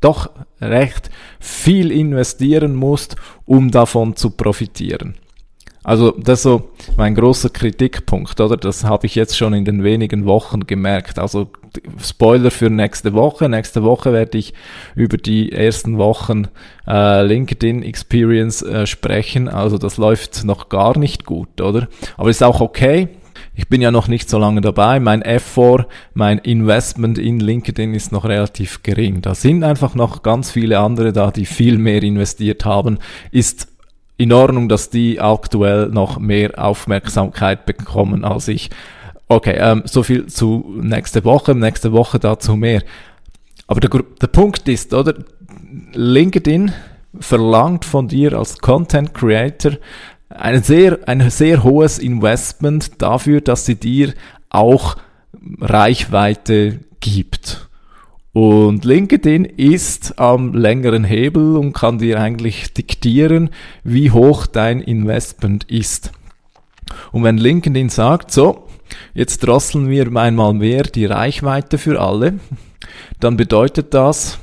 doch 0.00 0.30
recht 0.60 1.10
viel 1.40 1.90
investieren 1.90 2.74
musst, 2.74 3.16
um 3.46 3.70
davon 3.70 4.16
zu 4.16 4.30
profitieren. 4.30 5.14
Also 5.84 6.12
das 6.12 6.40
ist 6.40 6.44
so 6.44 6.70
mein 6.96 7.14
großer 7.14 7.50
Kritikpunkt, 7.50 8.40
oder? 8.40 8.56
Das 8.56 8.84
habe 8.84 9.06
ich 9.06 9.14
jetzt 9.14 9.36
schon 9.36 9.52
in 9.52 9.66
den 9.66 9.84
wenigen 9.84 10.24
Wochen 10.24 10.66
gemerkt. 10.66 11.18
Also 11.18 11.50
Spoiler 12.02 12.50
für 12.50 12.70
nächste 12.70 13.12
Woche. 13.14 13.48
Nächste 13.48 13.82
Woche 13.82 14.12
werde 14.12 14.38
ich 14.38 14.54
über 14.94 15.16
die 15.16 15.52
ersten 15.52 15.98
Wochen 15.98 16.48
äh, 16.86 17.22
LinkedIn 17.22 17.82
Experience 17.82 18.62
äh, 18.62 18.86
sprechen. 18.86 19.48
Also 19.48 19.78
das 19.78 19.96
läuft 19.96 20.44
noch 20.44 20.68
gar 20.68 20.98
nicht 20.98 21.24
gut, 21.26 21.60
oder? 21.60 21.88
Aber 22.16 22.30
ist 22.30 22.42
auch 22.42 22.60
okay. 22.60 23.08
Ich 23.56 23.68
bin 23.68 23.80
ja 23.80 23.90
noch 23.90 24.08
nicht 24.08 24.30
so 24.30 24.38
lange 24.38 24.60
dabei. 24.60 25.00
Mein 25.00 25.22
Effort, 25.22 25.86
mein 26.12 26.38
Investment 26.38 27.18
in 27.18 27.40
LinkedIn 27.40 27.94
ist 27.94 28.10
noch 28.10 28.24
relativ 28.24 28.82
gering. 28.82 29.22
Da 29.22 29.34
sind 29.34 29.62
einfach 29.64 29.94
noch 29.94 30.22
ganz 30.22 30.50
viele 30.50 30.78
andere 30.78 31.12
da, 31.12 31.30
die 31.30 31.46
viel 31.46 31.78
mehr 31.78 32.02
investiert 32.02 32.64
haben. 32.64 32.98
Ist 33.30 33.73
in 34.16 34.32
Ordnung, 34.32 34.68
dass 34.68 34.90
die 34.90 35.20
aktuell 35.20 35.88
noch 35.88 36.18
mehr 36.18 36.52
Aufmerksamkeit 36.62 37.66
bekommen 37.66 38.24
als 38.24 38.48
ich. 38.48 38.70
Okay, 39.28 39.56
ähm, 39.58 39.82
so 39.86 40.02
viel 40.02 40.26
zu 40.26 40.74
nächste 40.80 41.24
Woche, 41.24 41.54
nächste 41.54 41.92
Woche 41.92 42.18
dazu 42.18 42.56
mehr. 42.56 42.82
Aber 43.66 43.80
der, 43.80 43.90
der 44.20 44.26
Punkt 44.26 44.68
ist, 44.68 44.94
oder? 44.94 45.14
LinkedIn 45.92 46.72
verlangt 47.18 47.84
von 47.84 48.08
dir 48.08 48.34
als 48.34 48.58
Content 48.58 49.14
Creator 49.14 49.72
ein 50.28 50.62
sehr, 50.62 50.98
ein 51.06 51.30
sehr 51.30 51.62
hohes 51.62 51.98
Investment 51.98 53.00
dafür, 53.00 53.40
dass 53.40 53.66
sie 53.66 53.76
dir 53.76 54.14
auch 54.50 54.96
Reichweite 55.60 56.80
gibt. 57.00 57.68
Und 58.34 58.84
LinkedIn 58.84 59.44
ist 59.44 60.18
am 60.18 60.54
längeren 60.54 61.04
Hebel 61.04 61.56
und 61.56 61.72
kann 61.72 61.98
dir 61.98 62.20
eigentlich 62.20 62.74
diktieren, 62.74 63.50
wie 63.84 64.10
hoch 64.10 64.46
dein 64.46 64.80
Investment 64.80 65.70
ist. 65.70 66.10
Und 67.12 67.22
wenn 67.22 67.38
LinkedIn 67.38 67.90
sagt, 67.90 68.32
so, 68.32 68.66
jetzt 69.14 69.46
drosseln 69.46 69.88
wir 69.88 70.14
einmal 70.16 70.52
mehr 70.52 70.82
die 70.82 71.06
Reichweite 71.06 71.78
für 71.78 72.00
alle, 72.00 72.40
dann 73.20 73.36
bedeutet 73.36 73.94
das, 73.94 74.40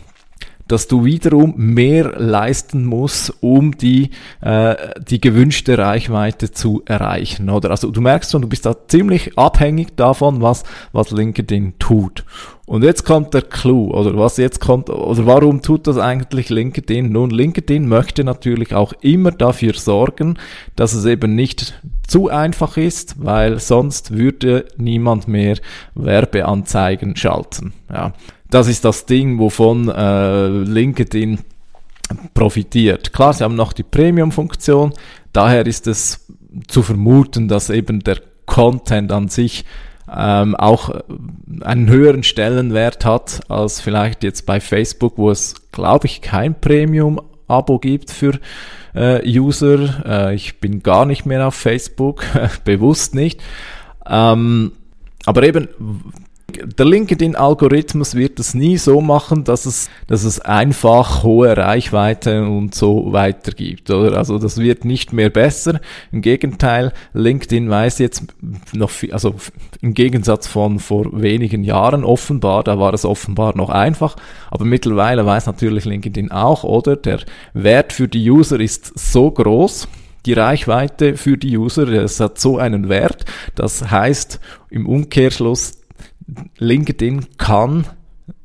dass 0.72 0.88
du 0.88 1.04
wiederum 1.04 1.54
mehr 1.58 2.18
leisten 2.18 2.86
musst, 2.86 3.34
um 3.42 3.78
die, 3.78 4.12
äh, 4.40 4.76
die 5.10 5.20
gewünschte 5.20 5.78
Reichweite 5.78 6.52
zu 6.52 6.82
erreichen. 6.86 7.50
Oder 7.50 7.72
also 7.72 7.92
du 7.92 8.00
merkst 8.00 8.32
schon, 8.32 8.42
du 8.42 8.48
bist 8.48 8.66
da 8.66 8.76
ziemlich 8.88 9.38
abhängig 9.38 9.98
davon, 9.98 10.42
was, 10.42 10.64
was 10.94 11.12
LinkedIn 11.12 11.74
tut. 11.78 12.24
Und 12.66 12.84
jetzt 12.84 13.04
kommt 13.04 13.34
der 13.34 13.42
Clou, 13.42 13.92
oder 13.92 14.18
was 14.18 14.38
jetzt 14.38 14.62
kommt, 14.62 14.90
oder 14.90 15.26
warum 15.26 15.62
tut 15.62 15.88
das 15.88 15.98
eigentlich 15.98 16.50
LinkedIn? 16.50 17.12
Nun, 17.12 17.30
LinkedIn 17.30 17.86
möchte 17.86 18.24
natürlich 18.24 18.74
auch 18.74 18.94
immer 19.02 19.32
dafür 19.32 19.74
sorgen, 19.74 20.38
dass 20.78 20.94
es 20.94 21.04
eben 21.04 21.36
nicht 21.36 21.74
zu 22.08 22.30
einfach 22.30 22.78
ist, 22.78 23.22
weil 23.22 23.60
sonst 23.60 24.12
würde 24.12 24.68
niemand 24.78 25.28
mehr 25.28 25.58
Werbeanzeigen 25.96 27.18
schalten. 27.18 27.74
Ja. 27.92 28.14
Das 28.52 28.68
ist 28.68 28.84
das 28.84 29.06
Ding, 29.06 29.40
wovon 29.40 29.88
äh, 29.88 30.48
LinkedIn 30.48 31.40
profitiert. 32.34 33.14
Klar, 33.14 33.34
sie 33.34 33.46
haben 33.46 33.56
noch 33.56 33.72
die 33.72 33.84
Premium-Funktion, 33.84 34.94
daher 35.32 35.66
ist 35.66 35.88
es 35.88 36.28
zu 36.68 36.84
vermuten, 36.84 37.48
dass 37.48 37.70
eben 37.70 38.02
der 38.02 38.18
Content 38.46 39.14
an 39.14 39.30
sich 39.30 39.64
ähm, 40.14 40.58
auch 40.58 40.94
einen 41.62 41.88
höheren 41.88 42.24
Stellenwert 42.24 43.06
hat 43.06 43.40
als 43.50 43.80
vielleicht 43.80 44.22
jetzt 44.22 44.46
bei 44.46 44.60
Facebook, 44.60 45.18
wo 45.18 45.32
es, 45.32 45.56
glaube 45.72 46.08
ich, 46.08 46.20
kein 46.20 46.60
Premium-Abo 46.60 47.80
gibt 47.80 48.12
für 48.12 48.38
äh, 48.94 49.26
User. 49.26 50.04
Äh, 50.06 50.36
ich 50.36 50.60
bin 50.60 50.84
gar 50.84 51.06
nicht 51.06 51.26
mehr 51.26 51.48
auf 51.48 51.56
Facebook, 51.56 52.26
bewusst 52.66 53.16
nicht. 53.16 53.42
Ähm, 54.06 54.74
aber 55.26 55.44
eben 55.44 55.70
der 56.52 56.86
LinkedIn-Algorithmus 56.86 58.16
wird 58.16 58.40
es 58.40 58.54
nie 58.54 58.78
so 58.78 59.02
machen, 59.02 59.44
dass 59.44 59.66
es, 59.66 59.90
dass 60.08 60.24
es 60.24 60.40
einfach 60.40 61.24
hohe 61.24 61.56
Reichweite 61.56 62.44
und 62.44 62.76
so 62.76 63.12
weiter 63.14 63.52
gibt, 63.52 63.90
oder? 63.90 64.18
Also 64.18 64.38
das 64.38 64.58
wird 64.58 64.86
nicht 64.86 65.14
mehr 65.14 65.30
besser. 65.30 65.82
Im 66.12 66.22
Gegenteil, 66.22 66.94
LinkedIn 67.14 67.70
weiß 67.70 68.00
jetzt 68.00 68.24
noch 68.74 68.90
viel, 68.90 69.14
also 69.14 69.36
im 69.82 69.94
Gegensatz 69.94 70.48
von 70.48 70.80
vor 70.80 71.22
wenigen 71.22 71.64
Jahren 71.64 72.04
offenbar, 72.04 72.64
da 72.64 72.80
war 72.80 72.94
es 72.94 73.06
offenbar 73.06 73.56
noch 73.58 73.70
einfach, 73.70 74.16
aber 74.50 74.66
mittlerweile 74.66 75.26
weiß 75.26 75.46
natürlich 75.48 75.86
LinkedIn 75.86 76.32
auch, 76.32 76.64
oder? 76.64 76.96
Der 76.96 77.20
Wert 77.54 77.94
für 77.94 78.08
die 78.08 78.30
User 78.30 78.60
ist 78.60 78.98
so 78.98 79.32
groß, 79.32 79.88
die 80.26 80.34
Reichweite 80.34 81.18
für 81.18 81.38
die 81.38 81.58
User, 81.58 81.88
es 81.88 82.20
hat 82.20 82.40
so 82.40 82.58
einen 82.58 82.90
Wert. 82.90 83.26
Das 83.56 83.90
heißt 83.90 84.40
im 84.70 84.88
Umkehrschluss, 84.88 85.81
LinkedIn 86.58 87.38
kann 87.38 87.86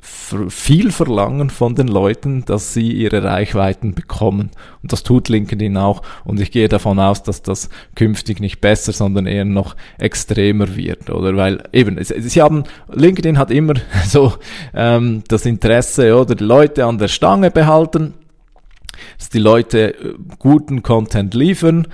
viel 0.00 0.92
verlangen 0.92 1.50
von 1.50 1.74
den 1.74 1.88
Leuten, 1.88 2.44
dass 2.44 2.72
sie 2.72 2.92
ihre 2.92 3.24
Reichweiten 3.24 3.94
bekommen. 3.94 4.50
Und 4.82 4.92
das 4.92 5.02
tut 5.02 5.28
LinkedIn 5.28 5.76
auch. 5.76 6.02
Und 6.24 6.40
ich 6.40 6.50
gehe 6.50 6.68
davon 6.68 6.98
aus, 6.98 7.22
dass 7.22 7.42
das 7.42 7.68
künftig 7.94 8.40
nicht 8.40 8.60
besser, 8.60 8.92
sondern 8.92 9.26
eher 9.26 9.44
noch 9.44 9.76
extremer 9.98 10.76
wird. 10.76 11.10
Oder 11.10 11.36
weil 11.36 11.62
eben, 11.72 12.02
sie 12.02 12.42
haben, 12.42 12.64
LinkedIn 12.92 13.38
hat 13.38 13.50
immer 13.50 13.74
so 14.06 14.34
ähm, 14.74 15.22
das 15.28 15.46
Interesse 15.46 16.16
oder 16.16 16.34
die 16.34 16.44
Leute 16.44 16.84
an 16.84 16.98
der 16.98 17.08
Stange 17.08 17.50
behalten 17.50 18.14
dass 19.18 19.28
die 19.28 19.38
Leute 19.38 19.94
äh, 19.94 20.14
guten 20.38 20.82
Content 20.82 21.34
liefern, 21.34 21.86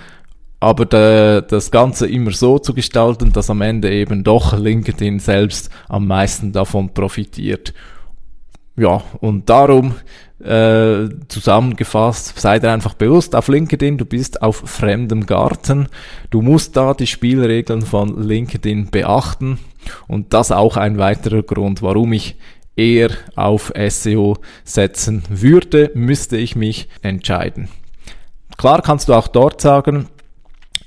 aber 0.62 0.86
de, 0.86 1.42
das 1.42 1.72
Ganze 1.72 2.06
immer 2.06 2.30
so 2.30 2.56
zu 2.56 2.72
gestalten, 2.72 3.32
dass 3.32 3.50
am 3.50 3.62
Ende 3.62 3.90
eben 3.90 4.22
doch 4.22 4.56
LinkedIn 4.56 5.18
selbst 5.18 5.70
am 5.88 6.06
meisten 6.06 6.52
davon 6.52 6.94
profitiert. 6.94 7.74
Ja, 8.76 9.02
und 9.18 9.50
darum 9.50 9.96
äh, 10.38 11.08
zusammengefasst, 11.26 12.38
sei 12.38 12.60
dir 12.60 12.70
einfach 12.70 12.94
bewusst 12.94 13.34
auf 13.34 13.48
LinkedIn, 13.48 13.98
du 13.98 14.04
bist 14.04 14.40
auf 14.40 14.62
fremdem 14.64 15.26
Garten, 15.26 15.88
du 16.30 16.42
musst 16.42 16.76
da 16.76 16.94
die 16.94 17.08
Spielregeln 17.08 17.82
von 17.82 18.22
LinkedIn 18.22 18.92
beachten 18.92 19.58
und 20.06 20.32
das 20.32 20.52
auch 20.52 20.76
ein 20.76 20.96
weiterer 20.96 21.42
Grund, 21.42 21.82
warum 21.82 22.12
ich 22.12 22.36
eher 22.76 23.10
auf 23.34 23.72
SEO 23.88 24.36
setzen 24.62 25.24
würde, 25.28 25.90
müsste 25.94 26.36
ich 26.36 26.54
mich 26.54 26.88
entscheiden. 27.02 27.68
Klar 28.58 28.80
kannst 28.82 29.08
du 29.08 29.14
auch 29.14 29.26
dort 29.26 29.60
sagen, 29.60 30.08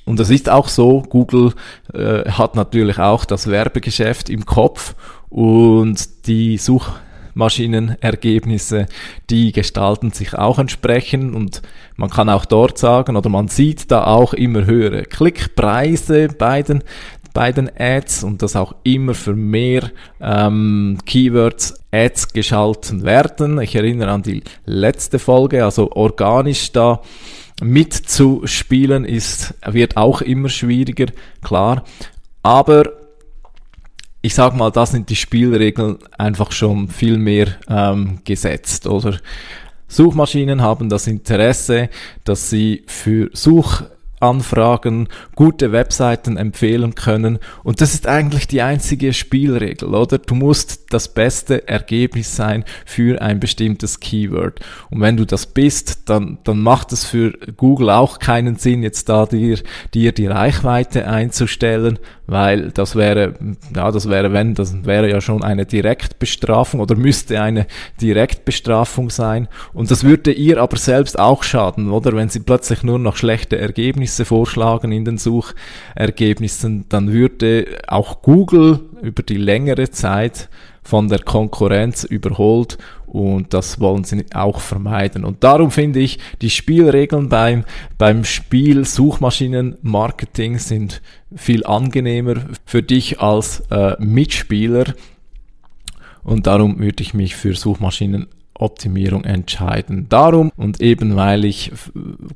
und 0.06 0.20
das 0.20 0.30
ist 0.30 0.50
auch 0.50 0.68
so, 0.68 1.02
Google 1.02 1.54
äh, 1.94 2.30
hat 2.30 2.56
natürlich 2.56 3.00
auch 3.00 3.26
das 3.26 3.48
Werbegeschäft 3.48 4.30
im 4.30 4.46
Kopf 4.46 4.94
und 5.30 6.28
die 6.28 6.58
Suchmaschinenergebnisse, 6.58 8.86
die 9.30 9.52
gestalten 9.52 10.12
sich 10.12 10.36
auch 10.36 10.60
entsprechend 10.60 11.36
und 11.36 11.64
man 11.96 12.12
kann 12.12 12.30
auch 12.30 12.46
dort 12.46 12.78
sagen 12.78 13.18
oder 13.18 13.30
man 13.30 13.48
sieht 13.48 13.90
da 13.92 14.04
auch 14.06 14.34
immer 14.34 14.66
höhere 14.66 15.04
Klickpreise 15.04 16.28
bei 16.28 16.62
den 16.62 16.84
bei 17.34 17.52
den 17.52 17.72
Ads 17.78 18.24
und 18.24 18.42
dass 18.42 18.56
auch 18.56 18.76
immer 18.84 19.14
für 19.14 19.36
mehr 19.36 19.92
ähm, 20.22 21.00
Keywords 21.06 21.74
Ads 21.92 22.32
geschalten 22.32 23.04
werden. 23.04 23.60
Ich 23.60 23.76
erinnere 23.76 24.12
an 24.12 24.24
die 24.24 24.42
letzte 24.66 25.20
Folge, 25.20 25.66
also 25.66 25.92
organisch 25.92 26.72
da 26.72 27.02
mitzuspielen 27.62 29.06
ist, 29.06 29.54
wird 29.66 29.98
auch 29.98 30.22
immer 30.22 30.50
schwieriger, 30.50 31.08
klar. 31.42 31.84
Aber 32.44 32.86
ich 34.22 34.34
sag 34.34 34.56
mal, 34.56 34.72
da 34.72 34.86
sind 34.86 35.10
die 35.10 35.16
Spielregeln 35.16 35.98
einfach 36.18 36.52
schon 36.52 36.90
viel 36.90 37.18
mehr 37.18 37.48
ähm, 37.70 38.20
gesetzt, 38.24 38.88
oder? 38.88 39.20
Suchmaschinen 39.88 40.62
haben 40.62 40.90
das 40.90 41.06
Interesse, 41.08 41.90
dass 42.24 42.50
sie 42.50 42.84
für 42.88 43.30
Such 43.34 43.84
Anfragen, 44.20 45.08
gute 45.36 45.72
Webseiten 45.72 46.38
empfehlen 46.38 46.96
können. 46.96 47.40
Und 47.64 47.82
das 47.82 47.94
ist 47.94 48.08
eigentlich 48.08 48.48
die 48.48 48.62
einzige 48.62 49.14
Spielregel, 49.14 49.94
oder? 49.94 50.18
Du 50.18 50.36
musst 50.36 50.94
das 50.94 51.14
beste 51.14 51.68
Ergebnis 51.68 52.36
sein 52.36 52.64
für 52.86 53.22
ein 53.22 53.40
bestimmtes 53.40 54.00
Keyword. 54.00 54.60
Und 54.90 55.02
wenn 55.02 55.18
du 55.18 55.26
das 55.26 55.46
bist, 55.46 56.10
dann, 56.10 56.38
dann 56.44 56.60
macht 56.60 56.92
es 56.92 57.06
für 57.06 57.32
Google 57.58 57.90
auch 57.90 58.20
keinen 58.20 58.56
Sinn, 58.56 58.84
jetzt 58.84 59.10
da 59.10 59.26
dir, 59.26 59.60
dir 59.94 60.12
die 60.12 60.28
Reichweite 60.28 61.08
einzustellen, 61.08 62.00
weil 62.28 62.72
das 62.72 62.96
wäre, 62.96 63.34
ja, 63.76 63.92
das 63.92 64.10
wäre, 64.10 64.34
wenn, 64.34 64.56
das 64.56 64.86
wäre 64.86 65.10
ja 65.10 65.22
schon 65.22 65.44
eine 65.44 65.66
Direktbestrafung 65.66 66.80
oder 66.80 66.96
müsste 66.96 67.42
eine 67.42 67.68
Direktbestrafung 68.02 69.10
sein. 69.10 69.48
Und 69.74 69.92
das 69.92 70.04
würde 70.04 70.32
ihr 70.32 70.62
aber 70.62 70.78
selbst 70.78 71.20
auch 71.20 71.44
schaden, 71.44 71.92
oder? 71.92 72.14
Wenn 72.14 72.30
sie 72.30 72.40
plötzlich 72.40 72.84
nur 72.84 73.00
noch 73.00 73.16
schlechte 73.16 73.58
Ergebnisse 73.58 74.26
vorschlagen 74.26 74.92
in 74.92 75.06
den 75.06 75.18
Suchergebnissen, 75.18 76.86
dann 76.90 77.12
würde 77.12 77.68
auch 77.88 78.22
Google 78.22 78.80
über 79.02 79.24
die 79.24 79.38
längere 79.38 79.90
Zeit 79.92 80.50
von 80.86 81.10
der 81.10 81.20
Konkurrenz 81.20 82.04
überholt 82.04 82.78
und 83.08 83.54
das 83.54 83.80
wollen 83.80 84.04
sie 84.04 84.24
auch 84.34 84.60
vermeiden. 84.60 85.26
Und 85.26 85.44
darum 85.44 85.72
finde 85.72 86.00
ich, 86.00 86.20
die 86.42 86.52
Spielregeln 86.52 87.28
beim, 87.28 87.64
beim 87.98 88.24
Spiel 88.24 88.86
Suchmaschinenmarketing 88.86 90.60
sind 90.60 91.02
viel 91.36 91.66
angenehmer 91.66 92.36
für 92.66 92.84
dich 92.84 93.20
als 93.20 93.62
äh, 93.72 93.96
Mitspieler. 94.00 94.94
Und 96.24 96.46
darum 96.46 96.80
würde 96.80 97.02
ich 97.02 97.14
mich 97.14 97.36
für 97.36 97.56
Suchmaschinenoptimierung 98.56 99.24
entscheiden. 99.24 100.08
Darum 100.10 100.52
und 100.58 100.82
eben 100.82 101.16
weil 101.16 101.46
ich 101.46 101.72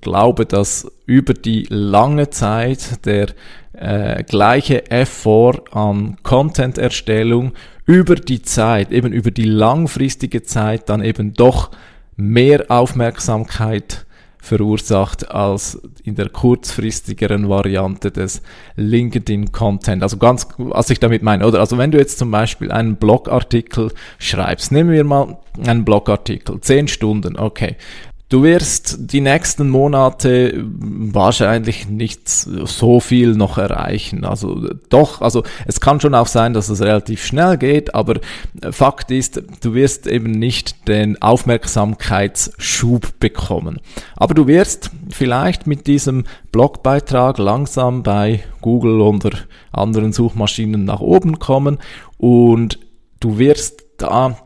glaube, 0.02 0.46
dass 0.46 0.92
über 1.06 1.34
die 1.34 1.66
lange 1.70 2.30
Zeit 2.30 3.06
der 3.06 3.28
äh, 3.74 4.24
gleiche 4.24 4.90
Effort 4.92 5.64
an 5.72 6.18
Content-Erstellung 6.24 7.54
über 7.86 8.16
die 8.16 8.42
Zeit, 8.42 8.92
eben 8.92 9.12
über 9.14 9.32
die 9.32 9.46
langfristige 9.46 10.44
Zeit 10.44 10.90
dann 10.90 11.04
eben 11.04 11.34
doch 11.34 11.72
mehr 12.16 12.66
Aufmerksamkeit 12.68 14.06
verursacht 14.50 15.30
als 15.30 15.80
in 16.04 16.16
der 16.16 16.30
kurzfristigeren 16.30 17.48
Variante 17.50 18.12
des 18.12 18.42
LinkedIn 18.76 19.52
Content. 19.52 20.02
Also 20.02 20.18
ganz, 20.18 20.48
was 20.58 20.90
ich 20.90 21.00
damit 21.00 21.22
meine, 21.22 21.46
oder? 21.46 21.60
Also 21.60 21.78
wenn 21.78 21.92
du 21.92 22.00
jetzt 22.00 22.18
zum 22.18 22.32
Beispiel 22.32 22.72
einen 22.72 22.96
Blogartikel 22.96 23.92
schreibst, 24.18 24.72
nehmen 24.72 24.90
wir 24.90 25.04
mal 25.04 25.38
einen 25.66 25.86
Blogartikel, 25.86 26.60
10 26.60 26.88
Stunden, 26.88 27.38
okay. 27.38 27.76
Du 28.30 28.44
wirst 28.44 29.12
die 29.12 29.22
nächsten 29.22 29.70
Monate 29.70 30.54
wahrscheinlich 30.56 31.89
nicht 31.89 32.30
so 32.30 33.00
viel 33.00 33.34
noch 33.34 33.58
erreichen. 33.58 34.24
Also 34.24 34.70
doch, 34.89 35.22
also 35.22 35.44
es 35.65 35.82
kann 35.82 36.00
schon 36.00 36.13
auch 36.13 36.28
sein, 36.28 36.54
dass 36.54 36.70
es 36.70 36.80
relativ 36.80 37.26
schnell 37.26 37.58
geht, 37.58 37.96
aber 37.96 38.20
Fakt 38.70 39.10
ist, 39.10 39.42
du 39.62 39.74
wirst 39.74 40.06
eben 40.06 40.30
nicht 40.30 40.88
den 40.88 41.20
Aufmerksamkeitsschub 41.20 43.20
bekommen. 43.20 43.82
Aber 44.15 44.36
du 44.36 44.46
wirst 44.46 44.92
vielleicht 45.10 45.65
mit 45.65 45.88
diesem 45.88 46.26
Blogbeitrag 46.52 47.39
langsam 47.39 48.04
bei 48.04 48.44
Google 48.62 49.02
oder 49.02 49.39
anderen 49.72 50.13
Suchmaschinen 50.13 50.86
nach 50.86 51.00
oben 51.00 51.39
kommen 51.39 51.80
und 52.20 52.78
du 53.20 53.39
wirst 53.39 53.86
da 53.98 54.38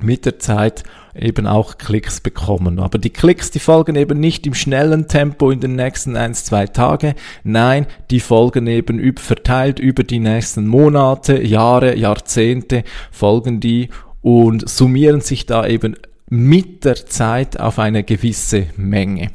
mit 0.00 0.24
der 0.24 0.38
Zeit 0.38 0.84
eben 1.14 1.46
auch 1.46 1.78
Klicks 1.78 2.20
bekommen. 2.20 2.78
Aber 2.78 2.98
die 2.98 3.10
Klicks, 3.10 3.50
die 3.50 3.58
folgen 3.58 3.96
eben 3.96 4.20
nicht 4.20 4.46
im 4.46 4.54
schnellen 4.54 5.08
Tempo 5.08 5.50
in 5.50 5.60
den 5.60 5.76
nächsten 5.76 6.16
ein, 6.16 6.34
zwei 6.34 6.66
Tage. 6.66 7.14
Nein, 7.44 7.86
die 8.10 8.20
folgen 8.20 8.66
eben 8.66 9.16
verteilt 9.18 9.78
über 9.78 10.04
die 10.04 10.20
nächsten 10.20 10.66
Monate, 10.66 11.42
Jahre, 11.42 11.96
Jahrzehnte 11.96 12.84
folgen 13.10 13.60
die 13.60 13.88
und 14.22 14.68
summieren 14.68 15.20
sich 15.20 15.46
da 15.46 15.66
eben 15.66 15.96
mit 16.28 16.84
der 16.84 17.06
Zeit 17.06 17.58
auf 17.58 17.78
eine 17.78 18.04
gewisse 18.04 18.66
Menge. 18.76 19.30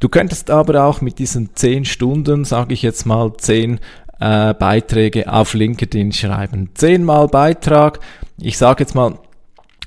Du 0.00 0.08
könntest 0.08 0.50
aber 0.50 0.84
auch 0.84 1.00
mit 1.00 1.18
diesen 1.18 1.54
zehn 1.54 1.84
Stunden, 1.84 2.44
sage 2.44 2.74
ich 2.74 2.82
jetzt 2.82 3.06
mal, 3.06 3.32
zehn 3.36 3.78
äh, 4.18 4.54
Beiträge 4.54 5.32
auf 5.32 5.54
LinkedIn 5.54 6.12
schreiben. 6.12 6.70
Zehnmal 6.74 7.28
Beitrag, 7.28 8.00
ich 8.40 8.58
sage 8.58 8.82
jetzt 8.82 8.94
mal 8.94 9.18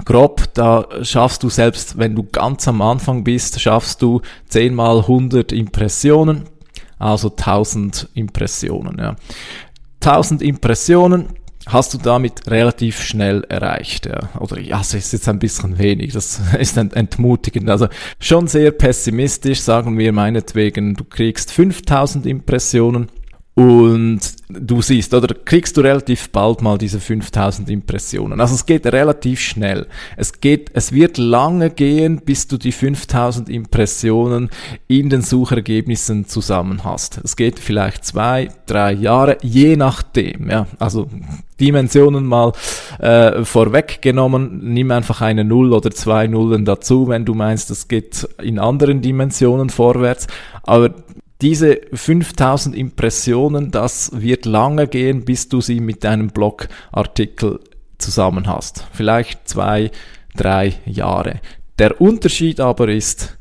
grob, 0.04 0.54
da 0.54 0.88
schaffst 1.04 1.44
du 1.44 1.50
selbst, 1.50 1.98
wenn 1.98 2.16
du 2.16 2.24
ganz 2.24 2.68
am 2.68 2.82
Anfang 2.82 3.24
bist, 3.24 3.60
schaffst 3.60 4.02
du 4.02 4.22
10 4.50 4.76
mal 4.76 5.00
100 5.00 5.52
Impressionen, 5.52 6.44
also 7.00 7.30
1000 7.30 8.10
Impressionen. 8.14 8.98
Ja. 9.00 9.16
1000 10.02 10.42
Impressionen 10.42 11.30
hast 11.68 11.94
du 11.94 11.98
damit 11.98 12.50
relativ 12.50 13.02
schnell 13.02 13.44
erreicht. 13.50 14.06
Ja. 14.06 14.30
Oder 14.40 14.60
ja, 14.60 14.82
es 14.82 14.94
ist 14.94 15.14
jetzt 15.14 15.28
ein 15.28 15.40
bisschen 15.40 15.80
wenig, 15.80 16.14
das 16.14 16.42
ist 16.60 16.78
entmutigend. 16.78 17.70
Also 17.70 17.88
schon 18.20 18.48
sehr 18.48 18.72
pessimistisch, 18.72 19.62
sagen 19.62 19.98
wir 19.98 20.12
meinetwegen, 20.12 20.96
du 20.96 21.04
kriegst 21.04 21.52
5000 21.52 22.26
Impressionen 22.26 23.10
und 23.56 24.20
du 24.50 24.82
siehst, 24.82 25.14
oder 25.14 25.34
kriegst 25.34 25.78
du 25.78 25.82
relativ 25.82 26.30
bald 26.30 26.62
mal 26.62 26.78
diese 26.78 27.00
5000 27.00 27.70
Impressionen. 27.70 28.42
Also 28.42 28.54
es 28.54 28.66
geht 28.66 28.86
relativ 28.86 29.40
schnell. 29.40 29.88
Es 30.18 30.42
geht, 30.42 30.72
es 30.74 30.92
wird 30.92 31.18
lange 31.18 31.70
gehen, 31.70 32.20
bis 32.20 32.48
du 32.48 32.58
die 32.58 32.74
5000 32.74 33.48
Impressionen 33.48 34.50
in 34.90 35.10
den 35.10 35.22
Suchergebnissen 35.22 36.28
zusammen 36.28 36.84
hast. 36.84 37.22
Es 37.24 37.38
geht 37.38 37.60
vielleicht 37.60 38.04
zwei, 38.04 38.50
drei 38.66 38.92
Jahre, 38.92 39.38
je 39.42 39.78
nachdem, 39.78 40.50
ja. 40.50 40.68
Also 40.78 41.08
Dimensionen 41.62 42.26
mal 42.26 42.52
äh, 43.00 43.46
vorweggenommen, 43.46 44.74
nimm 44.74 44.92
einfach 44.92 45.22
eine 45.22 45.46
Null 45.46 45.72
oder 45.72 45.92
zwei 45.92 46.28
Nullen 46.28 46.66
dazu, 46.66 47.08
wenn 47.08 47.24
du 47.24 47.34
meinst, 47.34 47.72
es 47.72 47.88
geht 47.88 48.28
in 48.42 48.60
anderen 48.60 49.02
Dimensionen 49.02 49.70
vorwärts. 49.70 50.28
Aber 50.64 50.94
diese 51.42 51.82
5000 51.92 52.76
Impressionen, 52.76 53.72
das 53.72 54.12
wird 54.14 54.46
lange 54.46 54.88
gehen, 54.88 55.26
bis 55.26 55.50
du 55.50 55.62
sie 55.62 55.80
mit 55.80 56.04
deinem 56.04 56.30
Blogartikel 56.30 57.60
zusammen 57.98 58.48
hast. 58.48 58.88
Vielleicht 58.94 59.48
zwei, 59.48 59.92
drei 60.36 60.74
Jahre. 60.86 61.42
Der 61.78 62.00
Unterschied 62.00 62.60
aber 62.60 62.88
ist, 62.88 63.38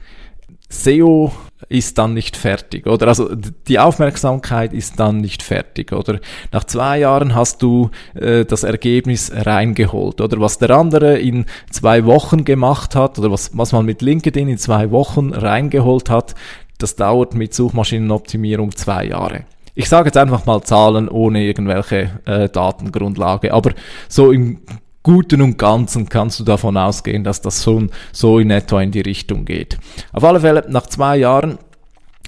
SEO 0.68 1.32
ist 1.68 1.98
dann 1.98 2.14
nicht 2.14 2.36
fertig, 2.36 2.86
oder? 2.86 3.08
Also 3.08 3.34
die 3.34 3.78
Aufmerksamkeit 3.78 4.72
ist 4.72 4.98
dann 5.00 5.18
nicht 5.18 5.42
fertig, 5.42 5.92
oder? 5.92 6.20
Nach 6.52 6.64
zwei 6.64 6.98
Jahren 6.98 7.34
hast 7.34 7.62
du 7.62 7.90
äh, 8.14 8.44
das 8.44 8.64
Ergebnis 8.64 9.32
reingeholt, 9.34 10.20
oder? 10.20 10.40
Was 10.40 10.58
der 10.58 10.70
andere 10.70 11.18
in 11.18 11.46
zwei 11.70 12.04
Wochen 12.04 12.44
gemacht 12.44 12.94
hat, 12.94 13.18
oder 13.18 13.30
was, 13.30 13.56
was 13.56 13.72
man 13.72 13.86
mit 13.86 14.02
LinkedIn 14.02 14.48
in 14.48 14.58
zwei 14.58 14.90
Wochen 14.90 15.32
reingeholt 15.32 16.10
hat, 16.10 16.34
das 16.78 16.96
dauert 16.96 17.34
mit 17.34 17.54
Suchmaschinenoptimierung 17.54 18.74
zwei 18.76 19.06
Jahre. 19.06 19.44
Ich 19.74 19.88
sage 19.88 20.08
jetzt 20.08 20.16
einfach 20.16 20.46
mal 20.46 20.62
Zahlen 20.62 21.08
ohne 21.08 21.44
irgendwelche 21.44 22.20
äh, 22.26 22.48
Datengrundlage, 22.48 23.52
aber 23.52 23.72
so 24.08 24.30
im 24.30 24.60
Guten 25.02 25.42
und 25.42 25.58
Ganzen 25.58 26.08
kannst 26.08 26.40
du 26.40 26.44
davon 26.44 26.76
ausgehen, 26.76 27.24
dass 27.24 27.42
das 27.42 27.60
so, 27.60 27.88
so 28.12 28.38
in 28.38 28.50
etwa 28.50 28.80
in 28.80 28.90
die 28.90 29.02
Richtung 29.02 29.44
geht. 29.44 29.78
Auf 30.12 30.24
alle 30.24 30.40
Fälle, 30.40 30.64
nach 30.68 30.86
zwei 30.86 31.18
Jahren 31.18 31.58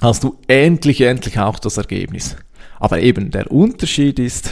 hast 0.01 0.23
du 0.23 0.37
endlich, 0.47 1.01
endlich 1.01 1.39
auch 1.39 1.57
das 1.57 1.77
Ergebnis. 1.77 2.35
Aber 2.79 2.99
eben 2.99 3.31
der 3.31 3.51
Unterschied 3.51 4.19
ist, 4.19 4.51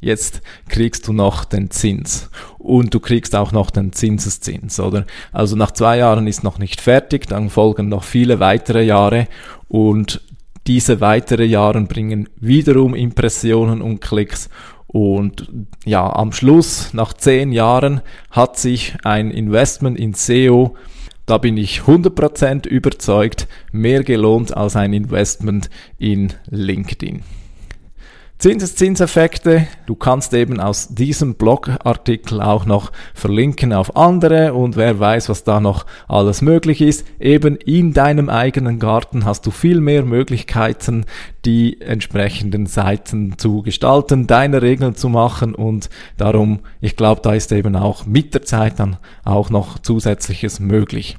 jetzt 0.00 0.42
kriegst 0.68 1.08
du 1.08 1.12
noch 1.12 1.44
den 1.44 1.70
Zins 1.70 2.30
und 2.58 2.92
du 2.94 3.00
kriegst 3.00 3.34
auch 3.34 3.52
noch 3.52 3.70
den 3.70 3.92
Zinseszins, 3.92 4.80
oder? 4.80 5.06
Also 5.32 5.56
nach 5.56 5.70
zwei 5.70 5.98
Jahren 5.98 6.26
ist 6.26 6.44
noch 6.44 6.58
nicht 6.58 6.80
fertig, 6.80 7.26
dann 7.26 7.50
folgen 7.50 7.88
noch 7.88 8.04
viele 8.04 8.40
weitere 8.40 8.82
Jahre 8.82 9.28
und 9.68 10.20
diese 10.66 11.00
weitere 11.00 11.44
Jahre 11.44 11.80
bringen 11.82 12.28
wiederum 12.36 12.94
Impressionen 12.94 13.82
und 13.82 14.00
Klicks 14.00 14.48
und 14.88 15.48
ja, 15.84 16.10
am 16.14 16.32
Schluss, 16.32 16.94
nach 16.94 17.12
zehn 17.12 17.52
Jahren, 17.52 18.00
hat 18.30 18.58
sich 18.58 18.94
ein 19.04 19.30
Investment 19.30 19.98
in 19.98 20.14
SEO, 20.14 20.76
da 21.26 21.38
bin 21.38 21.56
ich 21.56 21.80
100% 21.80 22.66
überzeugt, 22.68 23.48
mehr 23.72 24.04
gelohnt 24.04 24.56
als 24.56 24.76
ein 24.76 24.92
Investment 24.92 25.70
in 25.98 26.32
LinkedIn. 26.48 27.22
Zinseszinseffekte. 28.38 29.66
Du 29.86 29.94
kannst 29.94 30.34
eben 30.34 30.60
aus 30.60 30.88
diesem 30.88 31.36
Blogartikel 31.36 32.42
auch 32.42 32.66
noch 32.66 32.92
verlinken 33.14 33.72
auf 33.72 33.96
andere 33.96 34.52
und 34.52 34.76
wer 34.76 35.00
weiß, 35.00 35.30
was 35.30 35.42
da 35.42 35.58
noch 35.58 35.86
alles 36.06 36.42
möglich 36.42 36.82
ist. 36.82 37.06
Eben 37.18 37.56
in 37.56 37.94
deinem 37.94 38.28
eigenen 38.28 38.78
Garten 38.78 39.24
hast 39.24 39.46
du 39.46 39.50
viel 39.50 39.80
mehr 39.80 40.04
Möglichkeiten, 40.04 41.06
die 41.46 41.80
entsprechenden 41.80 42.66
Seiten 42.66 43.38
zu 43.38 43.62
gestalten, 43.62 44.26
deine 44.26 44.60
Regeln 44.60 44.96
zu 44.96 45.08
machen 45.08 45.54
und 45.54 45.88
darum, 46.18 46.60
ich 46.82 46.94
glaube, 46.94 47.22
da 47.22 47.32
ist 47.32 47.52
eben 47.52 47.74
auch 47.74 48.04
mit 48.04 48.34
der 48.34 48.42
Zeit 48.42 48.78
dann 48.78 48.98
auch 49.24 49.48
noch 49.48 49.78
zusätzliches 49.78 50.60
möglich. 50.60 51.16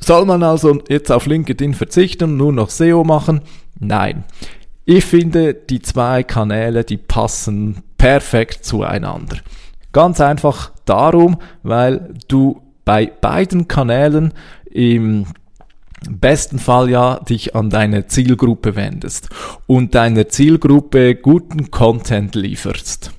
Soll 0.00 0.24
man 0.24 0.42
also 0.42 0.80
jetzt 0.88 1.12
auf 1.12 1.26
LinkedIn 1.26 1.74
verzichten, 1.74 2.36
nur 2.36 2.52
noch 2.52 2.70
SEO 2.70 3.04
machen? 3.04 3.42
Nein. 3.78 4.24
Ich 4.88 5.04
finde, 5.04 5.52
die 5.52 5.82
zwei 5.82 6.22
Kanäle, 6.22 6.84
die 6.84 6.96
passen 6.96 7.82
perfekt 7.98 8.64
zueinander. 8.64 9.38
Ganz 9.92 10.20
einfach 10.20 10.70
darum, 10.84 11.38
weil 11.64 12.14
du 12.28 12.62
bei 12.84 13.06
beiden 13.06 13.66
Kanälen 13.66 14.32
im 14.70 15.26
besten 16.08 16.60
Fall 16.60 16.88
ja 16.88 17.18
dich 17.18 17.56
an 17.56 17.68
deine 17.68 18.06
Zielgruppe 18.06 18.76
wendest 18.76 19.28
und 19.66 19.96
deiner 19.96 20.28
Zielgruppe 20.28 21.16
guten 21.16 21.72
Content 21.72 22.36
lieferst. 22.36 23.10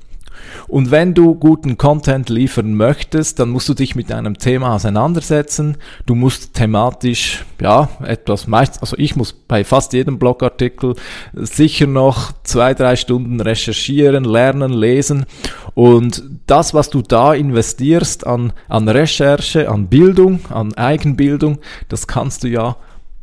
Und 0.67 0.91
wenn 0.91 1.13
du 1.13 1.35
guten 1.35 1.77
Content 1.77 2.29
liefern 2.29 2.73
möchtest, 2.73 3.39
dann 3.39 3.49
musst 3.49 3.69
du 3.69 3.73
dich 3.73 3.95
mit 3.95 4.11
einem 4.11 4.37
Thema 4.37 4.75
auseinandersetzen. 4.75 5.77
Du 6.05 6.13
musst 6.13 6.53
thematisch, 6.53 7.45
ja, 7.61 7.89
etwas 8.03 8.47
meist, 8.47 8.81
also 8.81 8.97
ich 8.97 9.15
muss 9.15 9.33
bei 9.33 9.63
fast 9.63 9.93
jedem 9.93 10.19
Blogartikel 10.19 10.95
sicher 11.33 11.87
noch 11.87 12.33
zwei, 12.43 12.73
drei 12.73 12.95
Stunden 12.95 13.39
recherchieren, 13.39 14.25
lernen, 14.25 14.73
lesen. 14.73 15.25
Und 15.73 16.23
das, 16.47 16.73
was 16.73 16.89
du 16.89 17.01
da 17.01 17.33
investierst 17.33 18.27
an, 18.27 18.51
an 18.67 18.89
Recherche, 18.89 19.69
an 19.69 19.87
Bildung, 19.87 20.41
an 20.49 20.73
Eigenbildung, 20.73 21.59
das 21.87 22.07
kannst 22.07 22.43
du 22.43 22.49
ja 22.49 22.75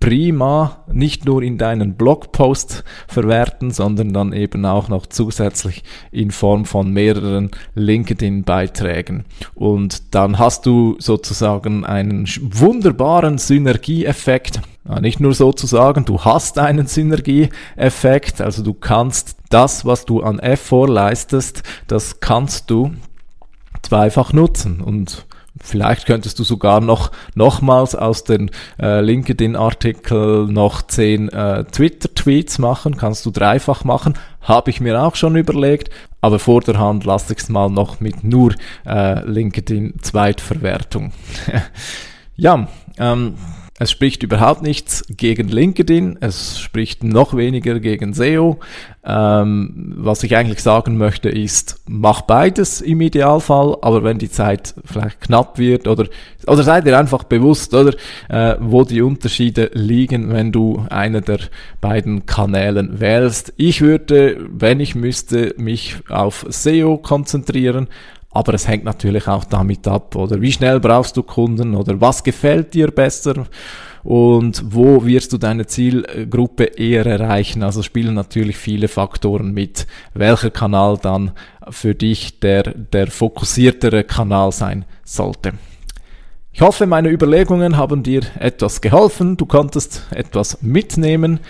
prima 0.05 0.85
nicht 0.93 1.25
nur 1.25 1.43
in 1.43 1.57
deinen 1.57 1.95
Blogpost 1.95 2.85
verwerten, 3.09 3.71
sondern 3.71 4.12
dann 4.12 4.35
eben 4.35 4.67
auch 4.67 4.90
noch 4.90 5.07
zusätzlich 5.07 5.83
in 6.12 6.31
Form 6.31 6.67
von 6.67 6.93
mehreren 6.93 7.51
LinkedIn-Beiträgen. 7.75 9.25
Und 9.55 10.14
dann 10.14 10.38
hast 10.38 10.67
du 10.67 10.97
sozusagen 10.99 11.87
einen 11.87 12.27
wunderbaren 12.27 13.38
Synergieeffekt. 13.38 14.61
Nicht 15.01 15.21
nur 15.21 15.33
sozusagen, 15.33 16.05
du 16.05 16.21
hast 16.21 16.59
einen 16.59 16.87
Synergieeffekt, 16.87 18.43
also 18.43 18.62
du 18.62 18.75
kannst 18.75 19.38
das, 19.49 19.87
was 19.87 20.05
du 20.05 20.23
an 20.23 20.38
Effort 20.38 20.88
leistest, 20.88 21.62
das 21.87 22.21
kannst 22.21 22.71
du 22.71 22.90
zweifach 23.81 24.35
nutzen 24.35 24.83
und 24.83 25.25
Vielleicht 25.66 26.05
könntest 26.05 26.38
du 26.38 26.44
sogar 26.44 26.83
noch 26.83 27.11
nochmals 27.35 27.94
aus 27.94 28.22
den 28.22 28.50
äh, 28.79 29.00
LinkedIn-Artikel 29.00 30.46
noch 30.46 30.83
zehn 30.83 31.31
äh, 31.31 31.64
Twitter-Tweets 31.64 32.59
machen, 32.59 32.98
kannst 32.98 33.24
du 33.24 33.31
dreifach 33.31 33.83
machen, 33.83 34.12
habe 34.42 34.70
ich 34.70 34.83
mir 34.83 35.03
auch 35.03 35.16
schon 35.16 35.37
überlegt, 35.37 35.88
aber 36.20 36.38
vor 36.38 36.61
der 36.61 36.79
Hand 36.79 37.05
lasse 37.05 37.33
ich 37.33 37.38
es 37.38 37.48
mal 37.48 37.70
noch 37.70 37.98
mit 37.98 38.22
nur 38.22 38.55
äh, 38.87 39.24
LinkedIn-Zweitverwertung. 39.24 41.12
ja, 42.37 42.68
ähm, 42.98 43.37
es 43.76 43.90
spricht 43.90 44.22
überhaupt 44.22 44.62
nichts 44.62 45.04
gegen 45.08 45.48
LinkedIn, 45.48 46.18
es 46.20 46.60
spricht 46.60 47.02
noch 47.02 47.37
weniger 47.37 47.80
gegen 47.80 48.14
SEO. 48.14 48.60
Ähm, 49.04 49.94
was 49.96 50.22
ich 50.22 50.37
eigentlich 50.37 50.62
sagen 50.62 50.96
möchte 50.96 51.28
ist, 51.28 51.80
mach 51.87 52.22
beides 52.22 52.80
im 52.80 53.00
Idealfall, 53.00 53.76
aber 53.82 54.04
wenn 54.04 54.18
die 54.18 54.30
Zeit 54.30 54.74
vielleicht 54.84 55.20
knapp 55.20 55.58
wird 55.58 55.88
oder, 55.88 56.06
oder 56.46 56.62
seid 56.62 56.87
ihr 56.87 56.96
einfach 56.96 57.24
bewusst, 57.24 57.74
oder, 57.74 57.94
äh, 58.28 58.54
wo 58.60 58.84
die 58.84 59.02
Unterschiede 59.02 59.72
liegen, 59.74 60.30
wenn 60.30 60.52
du 60.52 60.87
einen 60.88 61.24
der 61.24 61.40
beiden 61.80 62.26
Kanälen 62.26 63.00
wählst. 63.00 63.52
Ich 63.56 63.80
würde, 63.80 64.38
wenn 64.48 64.78
ich 64.78 64.94
müsste, 64.94 65.52
mich 65.58 65.96
auf 66.08 66.46
SEO 66.48 66.98
konzentrieren, 66.98 67.88
aber 68.35 68.55
es 68.55 68.68
hängt 68.68 68.85
natürlich 68.85 69.29
auch 69.29 69.44
damit 69.44 69.88
ab, 69.88 70.14
oder 70.16 70.40
wie 70.40 70.53
schnell 70.53 70.81
brauchst 70.81 71.16
du 71.16 71.23
Kunden 71.23 71.75
oder 71.75 72.01
was 72.01 72.23
gefällt 72.23 72.75
dir 72.75 72.90
besser 72.90 73.47
und 74.03 74.62
wo 74.66 75.07
wirst 75.07 75.33
du 75.33 75.38
deine 75.38 75.66
Zielgruppe 75.66 76.64
eher 76.64 77.07
erreichen. 77.07 77.62
Also 77.62 77.83
spielen 77.83 78.14
natürlich 78.14 78.57
viele 78.57 78.88
Faktoren 78.88 79.53
mit, 79.53 79.87
welcher 80.12 80.51
Kanal 80.51 80.99
dann 81.01 81.31
für 81.70 81.94
dich 81.94 82.40
der, 82.40 82.64
der 82.64 83.07
fokussiertere 83.07 84.05
Kanal 84.05 84.53
sein 84.53 84.85
sollte. 85.05 85.53
Ich 86.53 86.61
hoffe, 86.61 86.87
meine 86.87 87.09
Überlegungen 87.09 87.77
haben 87.77 88.03
dir 88.03 88.23
etwas 88.38 88.81
geholfen, 88.81 89.37
du 89.37 89.47
konntest 89.47 90.07
etwas 90.11 90.62
mitnehmen. 90.62 91.40